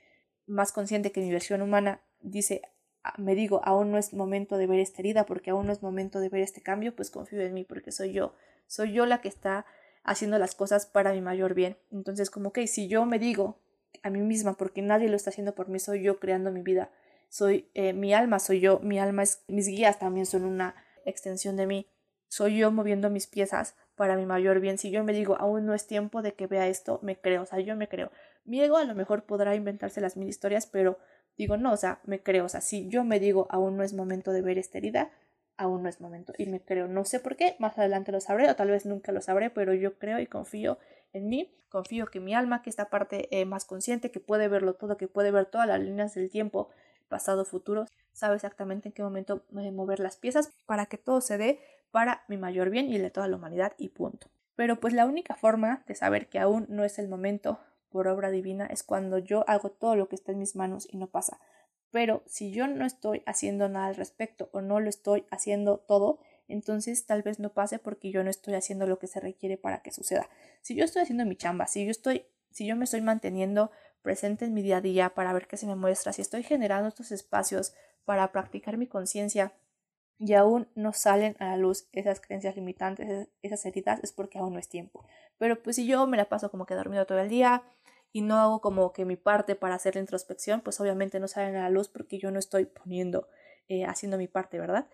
[0.47, 2.63] más consciente que mi versión humana, dice,
[3.05, 5.83] ah, me digo, aún no es momento de ver esta herida porque aún no es
[5.83, 8.35] momento de ver este cambio, pues confío en mí porque soy yo,
[8.67, 9.67] soy yo la que está
[10.03, 11.77] haciendo las cosas para mi mayor bien.
[11.91, 13.59] Entonces, como que si yo me digo
[14.03, 16.91] a mí misma, porque nadie lo está haciendo por mí, soy yo creando mi vida,
[17.29, 20.75] soy eh, mi alma, soy yo, mi alma es, mis guías también son una
[21.05, 21.87] extensión de mí,
[22.29, 24.79] soy yo moviendo mis piezas para mi mayor bien.
[24.79, 27.47] Si yo me digo, aún no es tiempo de que vea esto, me creo, o
[27.47, 28.11] sea, yo me creo.
[28.45, 30.99] Mi ego a lo mejor podrá inventarse las mil historias, pero
[31.37, 33.93] digo, no, o sea, me creo, o sea, si yo me digo, aún no es
[33.93, 35.11] momento de ver esta herida,
[35.57, 36.33] aún no es momento.
[36.39, 39.13] Y me creo, no sé por qué, más adelante lo sabré o tal vez nunca
[39.13, 40.79] lo sabré, pero yo creo y confío
[41.13, 44.75] en mí, confío que mi alma, que esta parte eh, más consciente, que puede verlo
[44.75, 46.69] todo, que puede ver todas las líneas del tiempo,
[47.09, 51.39] pasado, futuro, sabe exactamente en qué momento eh, mover las piezas para que todo se
[51.39, 54.29] dé para mi mayor bien y el de toda la humanidad y punto.
[54.57, 57.59] Pero pues la única forma de saber que aún no es el momento
[57.91, 60.97] por obra divina es cuando yo hago todo lo que está en mis manos y
[60.97, 61.41] no pasa.
[61.91, 66.21] Pero si yo no estoy haciendo nada al respecto o no lo estoy haciendo todo,
[66.53, 69.83] entonces tal vez no pase porque yo no estoy haciendo lo que se requiere para
[69.83, 70.29] que suceda.
[70.63, 73.71] Si yo estoy haciendo mi chamba, si yo estoy si yo me estoy manteniendo
[74.03, 76.89] presente en mi día a día para ver qué se me muestra, si estoy generando
[76.89, 77.75] estos espacios
[78.05, 79.53] para practicar mi conciencia
[80.19, 84.53] y aún no salen a la luz esas creencias limitantes, esas heridas, es porque aún
[84.53, 85.07] no es tiempo.
[85.39, 87.63] Pero pues si yo me la paso como que dormido todo el día,
[88.13, 91.57] y no hago como que mi parte para hacer la introspección, pues obviamente no salen
[91.57, 93.29] a la luz porque yo no estoy poniendo,
[93.69, 94.89] eh, haciendo mi parte, ¿verdad?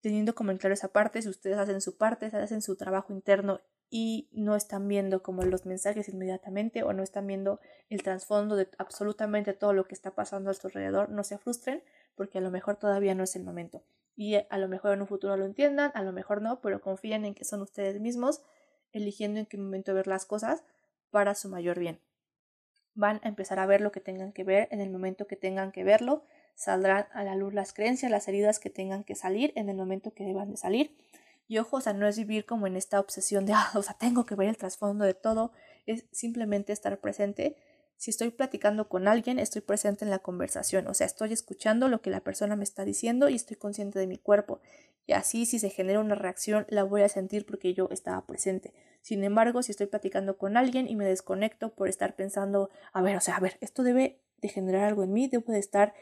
[0.00, 3.60] Teniendo como en claro esa parte, si ustedes hacen su parte, hacen su trabajo interno
[3.90, 8.68] y no están viendo como los mensajes inmediatamente o no están viendo el trasfondo de
[8.78, 11.82] absolutamente todo lo que está pasando a su alrededor, no se frustren
[12.14, 13.82] porque a lo mejor todavía no es el momento.
[14.16, 17.24] Y a lo mejor en un futuro lo entiendan, a lo mejor no, pero confíen
[17.24, 18.42] en que son ustedes mismos
[18.92, 20.62] eligiendo en qué momento ver las cosas
[21.10, 22.00] para su mayor bien
[22.94, 25.72] van a empezar a ver lo que tengan que ver en el momento que tengan
[25.72, 26.24] que verlo,
[26.60, 30.12] saldrán a la luz las creencias, las heridas que tengan que salir en el momento
[30.12, 30.94] que deban de salir.
[31.48, 33.94] Y ojo, o sea, no es vivir como en esta obsesión de, ah, o sea,
[33.94, 35.52] tengo que ver el trasfondo de todo,
[35.86, 37.56] es simplemente estar presente.
[37.96, 42.02] Si estoy platicando con alguien, estoy presente en la conversación, o sea, estoy escuchando lo
[42.02, 44.60] que la persona me está diciendo y estoy consciente de mi cuerpo.
[45.06, 48.74] Y así si se genera una reacción, la voy a sentir porque yo estaba presente.
[49.00, 53.16] Sin embargo, si estoy platicando con alguien y me desconecto por estar pensando, a ver,
[53.16, 55.94] o sea, a ver, esto debe de generar algo en mí, debo de estar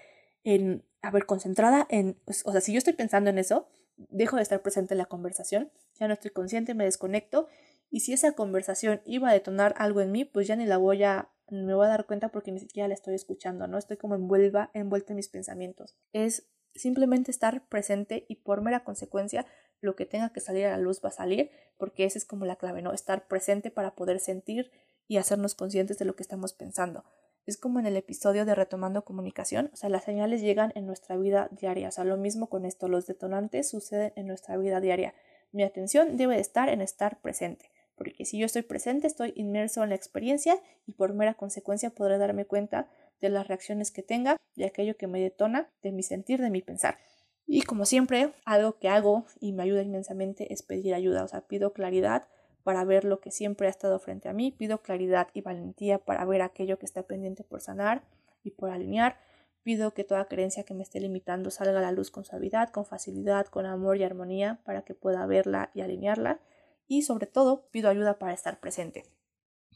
[0.54, 4.36] en, a ver, concentrada en, pues, o sea, si yo estoy pensando en eso, dejo
[4.36, 7.48] de estar presente en la conversación, ya no estoy consciente, me desconecto
[7.90, 11.04] y si esa conversación iba a detonar algo en mí, pues ya ni la voy
[11.04, 13.76] a, me voy a dar cuenta porque ni siquiera la estoy escuchando, ¿no?
[13.76, 15.96] Estoy como envuelva, envuelta en mis pensamientos.
[16.12, 19.46] Es simplemente estar presente y por mera consecuencia
[19.80, 22.46] lo que tenga que salir a la luz va a salir, porque esa es como
[22.46, 22.92] la clave, ¿no?
[22.92, 24.70] Estar presente para poder sentir
[25.08, 27.04] y hacernos conscientes de lo que estamos pensando.
[27.48, 31.16] Es como en el episodio de Retomando Comunicación, o sea, las señales llegan en nuestra
[31.16, 35.14] vida diaria, o sea, lo mismo con esto, los detonantes suceden en nuestra vida diaria.
[35.50, 39.82] Mi atención debe de estar en estar presente, porque si yo estoy presente, estoy inmerso
[39.82, 42.90] en la experiencia y por mera consecuencia podré darme cuenta
[43.22, 46.60] de las reacciones que tenga, de aquello que me detona, de mi sentir, de mi
[46.60, 46.98] pensar.
[47.46, 51.40] Y como siempre, algo que hago y me ayuda inmensamente es pedir ayuda, o sea,
[51.46, 52.28] pido claridad
[52.64, 56.24] para ver lo que siempre ha estado frente a mí, pido claridad y valentía para
[56.24, 58.02] ver aquello que está pendiente por sanar
[58.42, 59.18] y por alinear,
[59.62, 62.86] pido que toda creencia que me esté limitando salga a la luz con suavidad, con
[62.86, 66.40] facilidad, con amor y armonía para que pueda verla y alinearla.
[66.86, 69.04] Y sobre todo pido ayuda para estar presente,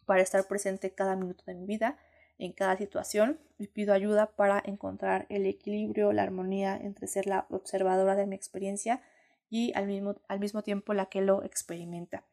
[0.06, 1.98] para estar presente cada minuto de mi vida
[2.38, 7.46] en cada situación y pido ayuda para encontrar el equilibrio, la armonía entre ser la
[7.50, 9.02] observadora de mi experiencia
[9.50, 12.24] y al mismo, al mismo tiempo la que lo experimenta.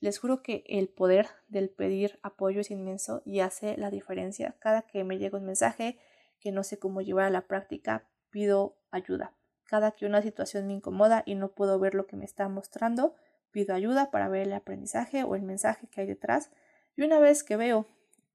[0.00, 4.56] Les juro que el poder del pedir apoyo es inmenso y hace la diferencia.
[4.58, 5.98] Cada que me llega un mensaje
[6.40, 9.32] que no sé cómo llevar a la práctica, pido ayuda.
[9.64, 13.14] Cada que una situación me incomoda y no puedo ver lo que me está mostrando,
[13.50, 16.50] pido ayuda para ver el aprendizaje o el mensaje que hay detrás.
[16.94, 17.88] Y una vez que veo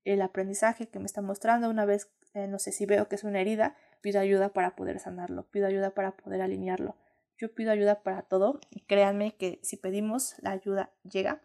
[0.05, 1.69] el aprendizaje que me está mostrando.
[1.69, 4.99] Una vez, eh, no sé si veo que es una herida, pido ayuda para poder
[4.99, 6.95] sanarlo, pido ayuda para poder alinearlo.
[7.37, 11.41] Yo pido ayuda para todo y créanme que si pedimos, la ayuda llega.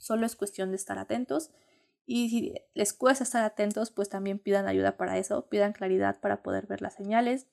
[0.00, 1.50] Solo es cuestión de estar atentos.
[2.06, 6.42] Y si les cuesta estar atentos, pues también pidan ayuda para eso, pidan claridad para
[6.42, 7.46] poder ver las señales,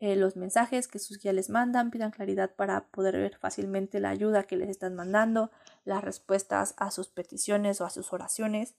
[0.00, 4.10] eh, los mensajes que sus guías les mandan, pidan claridad para poder ver fácilmente la
[4.10, 5.50] ayuda que les están mandando,
[5.84, 8.76] las respuestas a sus peticiones o a sus oraciones.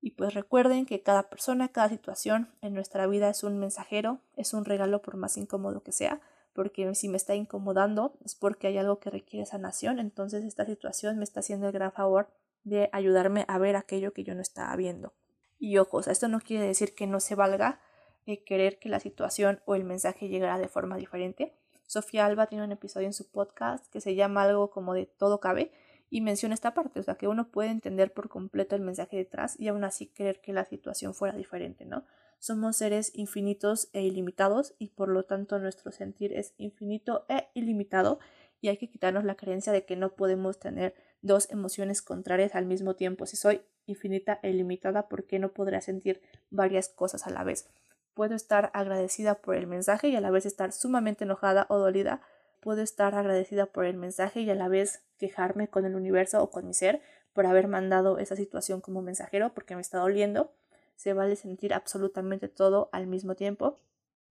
[0.00, 4.54] Y pues recuerden que cada persona, cada situación en nuestra vida es un mensajero, es
[4.54, 6.20] un regalo por más incómodo que sea,
[6.54, 11.18] porque si me está incomodando es porque hay algo que requiere sanación, entonces esta situación
[11.18, 12.28] me está haciendo el gran favor
[12.66, 15.14] de ayudarme a ver aquello que yo no estaba viendo.
[15.58, 17.80] Y ojos, esto no quiere decir que no se valga
[18.26, 21.54] eh, querer que la situación o el mensaje llegara de forma diferente.
[21.86, 25.38] Sofía Alba tiene un episodio en su podcast que se llama algo como de todo
[25.38, 25.72] cabe,
[26.08, 29.58] y menciona esta parte, o sea, que uno puede entender por completo el mensaje detrás
[29.58, 32.04] y aún así creer que la situación fuera diferente, ¿no?
[32.38, 38.20] Somos seres infinitos e ilimitados y por lo tanto nuestro sentir es infinito e ilimitado
[38.66, 42.66] y hay que quitarnos la creencia de que no podemos tener dos emociones contrarias al
[42.66, 43.26] mismo tiempo.
[43.26, 47.68] Si soy infinita e ilimitada, ¿por qué no podré sentir varias cosas a la vez?
[48.16, 52.22] puedo estar agradecida por el mensaje y a la vez estar sumamente enojada o dolida.
[52.60, 56.50] Puedo estar agradecida por el mensaje y a la vez quejarme con el universo o
[56.50, 57.02] con mi ser
[57.34, 60.50] por haber mandado esa situación como mensajero porque me está doliendo.
[60.96, 63.78] Se vale sentir absolutamente todo al mismo tiempo.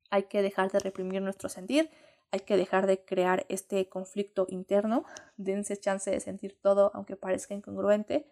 [0.10, 1.92] Hay que dejar de reprimir nuestro sentir,
[2.36, 5.06] hay que dejar de crear este conflicto interno.
[5.38, 8.28] Dense chance de sentir todo aunque parezca incongruente.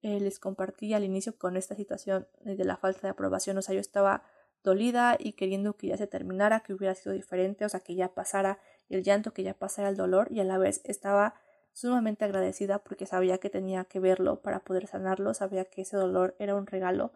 [0.00, 3.74] Eh, les compartí al inicio con esta situación de la falta de aprobación, o sea,
[3.74, 4.24] yo estaba
[4.64, 8.08] dolida y queriendo que ya se terminara, que hubiera sido diferente, o sea, que ya
[8.08, 11.34] pasara el llanto, que ya pasara el dolor y a la vez estaba
[11.72, 16.34] sumamente agradecida porque sabía que tenía que verlo para poder sanarlo, sabía que ese dolor
[16.38, 17.12] era un regalo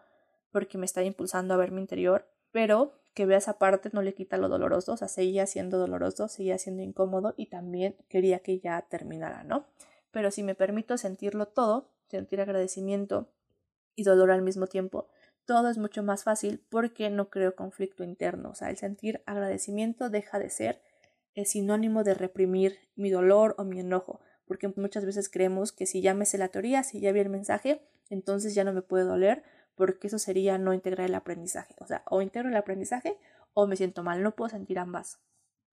[0.53, 4.13] porque me estaba impulsando a ver mi interior, pero que vea esa parte no le
[4.13, 8.61] quita lo doloroso, o sea, seguía siendo doloroso, seguía siendo incómodo y también quería que
[8.61, 9.65] ya terminara, ¿no?
[10.11, 13.33] Pero si me permito sentirlo todo, sentir agradecimiento
[13.95, 15.09] y dolor al mismo tiempo,
[15.47, 18.51] todo es mucho más fácil porque no creo conflicto interno.
[18.51, 20.83] O sea, el sentir agradecimiento deja de ser
[21.33, 26.03] el sinónimo de reprimir mi dolor o mi enojo, porque muchas veces creemos que si
[26.03, 29.05] ya me sé la teoría, si ya vi el mensaje, entonces ya no me puede
[29.05, 29.43] doler,
[29.77, 31.75] porque eso sería no integrar el aprendizaje.
[31.79, 33.19] O sea, o integro el aprendizaje
[33.55, 35.21] o me siento mal, no puedo sentir ambas.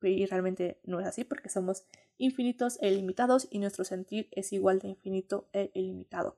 [0.01, 1.85] Y realmente no es así porque somos
[2.17, 6.37] infinitos e ilimitados y nuestro sentir es igual de infinito e ilimitado.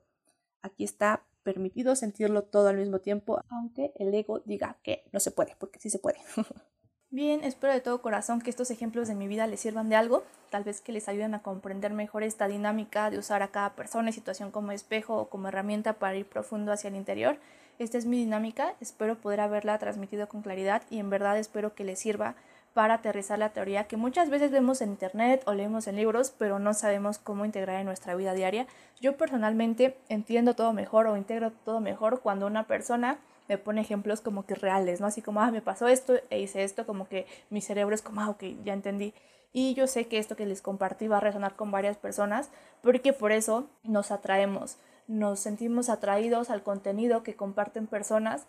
[0.62, 5.32] Aquí está permitido sentirlo todo al mismo tiempo, aunque el ego diga que no se
[5.32, 6.20] puede, porque sí se puede.
[7.16, 10.26] Bien, espero de todo corazón que estos ejemplos de mi vida les sirvan de algo,
[10.50, 14.10] tal vez que les ayuden a comprender mejor esta dinámica de usar a cada persona
[14.10, 17.38] y situación como espejo o como herramienta para ir profundo hacia el interior.
[17.80, 21.86] Esta es mi dinámica, espero poder haberla transmitido con claridad y en verdad espero que
[21.86, 22.36] les sirva
[22.74, 26.60] para aterrizar la teoría que muchas veces vemos en internet o leemos en libros, pero
[26.60, 28.68] no sabemos cómo integrar en nuestra vida diaria.
[29.00, 34.22] Yo personalmente entiendo todo mejor o integro todo mejor cuando una persona me pone ejemplos
[34.22, 35.08] como que reales, ¿no?
[35.08, 38.22] Así como, ah, me pasó esto e hice esto, como que mi cerebro es como,
[38.22, 39.14] ah, ok, ya entendí.
[39.54, 42.50] Y yo sé que esto que les compartí va a resonar con varias personas,
[42.82, 44.78] porque por eso nos atraemos,
[45.08, 48.46] nos sentimos atraídos al contenido que comparten personas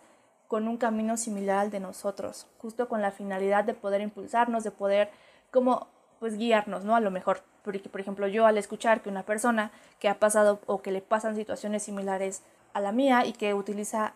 [0.47, 4.71] con un camino similar al de nosotros, justo con la finalidad de poder impulsarnos, de
[4.71, 5.09] poder
[5.51, 5.87] como
[6.19, 6.95] pues guiarnos, ¿no?
[6.95, 10.59] A lo mejor, porque por ejemplo yo al escuchar que una persona que ha pasado
[10.65, 12.41] o que le pasan situaciones similares
[12.73, 14.13] a la mía y que utiliza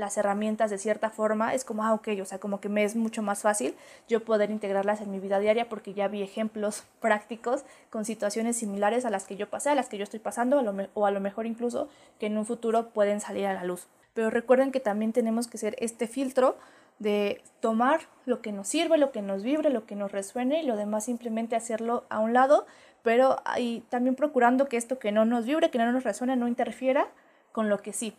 [0.00, 2.96] las herramientas de cierta forma, es como, ah, ok, o sea, como que me es
[2.96, 3.74] mucho más fácil
[4.08, 9.04] yo poder integrarlas en mi vida diaria porque ya vi ejemplos prácticos con situaciones similares
[9.04, 10.60] a las que yo pasé, a las que yo estoy pasando,
[10.94, 11.88] o a lo mejor incluso
[12.18, 13.86] que en un futuro pueden salir a la luz.
[14.14, 16.56] Pero recuerden que también tenemos que ser este filtro
[16.98, 20.66] de tomar lo que nos sirve, lo que nos vibre, lo que nos resuene y
[20.66, 22.66] lo demás simplemente hacerlo a un lado,
[23.02, 26.46] pero y también procurando que esto que no nos vibre, que no nos resuene, no
[26.46, 27.08] interfiera
[27.52, 28.14] con lo que sí,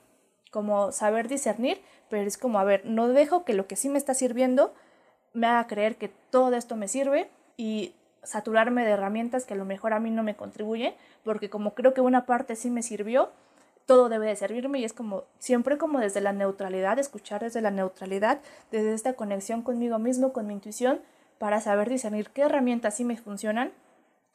[0.51, 3.97] como saber discernir, pero es como, a ver, no dejo que lo que sí me
[3.97, 4.73] está sirviendo
[5.33, 9.65] me haga creer que todo esto me sirve y saturarme de herramientas que a lo
[9.65, 10.93] mejor a mí no me contribuyen,
[11.23, 13.31] porque como creo que una parte sí me sirvió,
[13.85, 17.71] todo debe de servirme y es como siempre como desde la neutralidad, escuchar desde la
[17.71, 18.39] neutralidad,
[18.71, 20.99] desde esta conexión conmigo mismo, con mi intuición,
[21.39, 23.71] para saber discernir qué herramientas sí me funcionan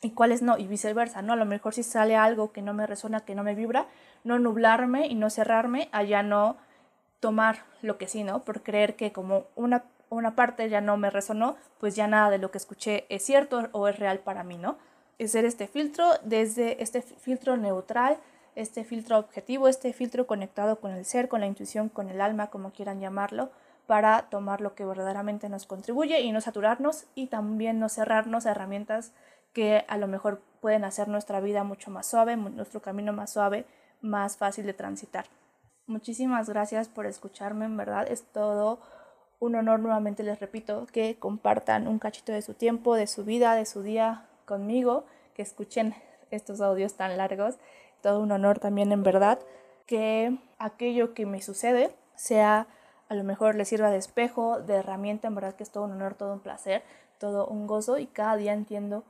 [0.02, 1.32] y cuáles no, y viceversa, ¿no?
[1.32, 3.86] A lo mejor si sale algo que no me resuena, que no me vibra,
[4.24, 6.56] no nublarme y no cerrarme, allá no
[7.20, 8.44] tomar lo que sí, ¿no?
[8.44, 12.38] Por creer que como una, una parte ya no me resonó, pues ya nada de
[12.38, 14.76] lo que escuché es cierto o es real para mí, ¿no?
[15.18, 18.18] Es ser este filtro, desde este filtro neutral,
[18.54, 22.48] este filtro objetivo, este filtro conectado con el ser, con la intuición, con el alma,
[22.48, 23.50] como quieran llamarlo,
[23.86, 28.50] para tomar lo que verdaderamente nos contribuye y no saturarnos y también no cerrarnos a
[28.50, 29.12] herramientas
[29.56, 33.64] que a lo mejor pueden hacer nuestra vida mucho más suave, nuestro camino más suave,
[34.02, 35.24] más fácil de transitar.
[35.86, 38.80] Muchísimas gracias por escucharme, en verdad es todo
[39.38, 43.54] un honor nuevamente les repito que compartan un cachito de su tiempo, de su vida,
[43.54, 45.94] de su día conmigo, que escuchen
[46.30, 47.54] estos audios tan largos
[48.02, 49.38] todo un honor también en verdad
[49.86, 52.66] que aquello que me sucede sea
[53.08, 55.92] a lo mejor le sirva de espejo, de herramienta, en verdad que es todo un
[55.92, 56.82] honor, todo un placer,
[57.18, 59.02] todo un gozo y cada día entiendo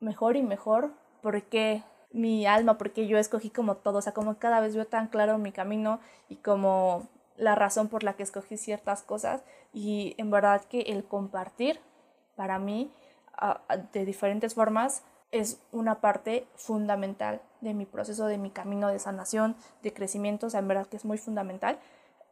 [0.00, 0.92] mejor y mejor
[1.22, 1.82] por qué
[2.12, 5.08] mi alma, por qué yo escogí como todo, o sea, como cada vez veo tan
[5.08, 9.42] claro mi camino y como la razón por la que escogí ciertas cosas.
[9.72, 11.80] Y en verdad que el compartir
[12.36, 12.92] para mí
[13.92, 19.56] de diferentes formas es una parte fundamental de mi proceso, de mi camino de sanación,
[19.82, 21.78] de crecimiento, o sea, en verdad que es muy fundamental.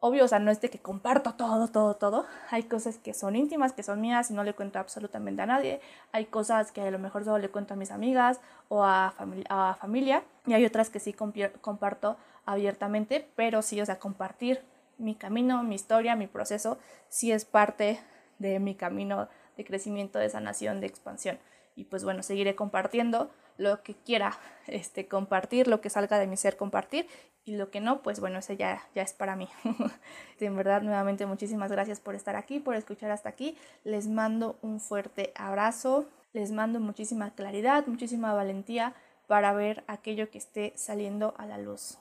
[0.01, 2.27] Obvio, o sea, no es de que comparto todo, todo, todo.
[2.51, 5.81] Hay cosas que son íntimas, que son mías y no le cuento absolutamente a nadie.
[6.13, 9.15] Hay cosas que a lo mejor solo le cuento a mis amigas o a,
[9.49, 10.23] a familia.
[10.47, 14.63] Y hay otras que sí comparto abiertamente, pero sí, o sea, compartir
[14.99, 16.79] mi camino, mi historia, mi proceso,
[17.09, 18.01] sí es parte
[18.39, 21.39] de mi camino de crecimiento, de sanación, de expansión.
[21.75, 26.37] Y pues bueno, seguiré compartiendo lo que quiera este, compartir, lo que salga de mi
[26.37, 27.07] ser compartir
[27.49, 29.49] y lo que no, pues bueno, ese ya, ya es para mí.
[30.41, 33.57] en verdad, nuevamente muchísimas gracias por estar aquí, por escuchar hasta aquí.
[33.85, 38.95] Les mando un fuerte abrazo, les mando muchísima claridad, muchísima valentía
[39.27, 41.99] para ver aquello que esté saliendo a la luz.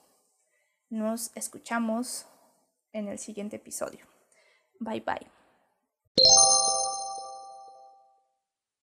[0.90, 2.28] Nos escuchamos
[2.94, 4.06] en el siguiente episodio.
[4.80, 5.28] Bye bye.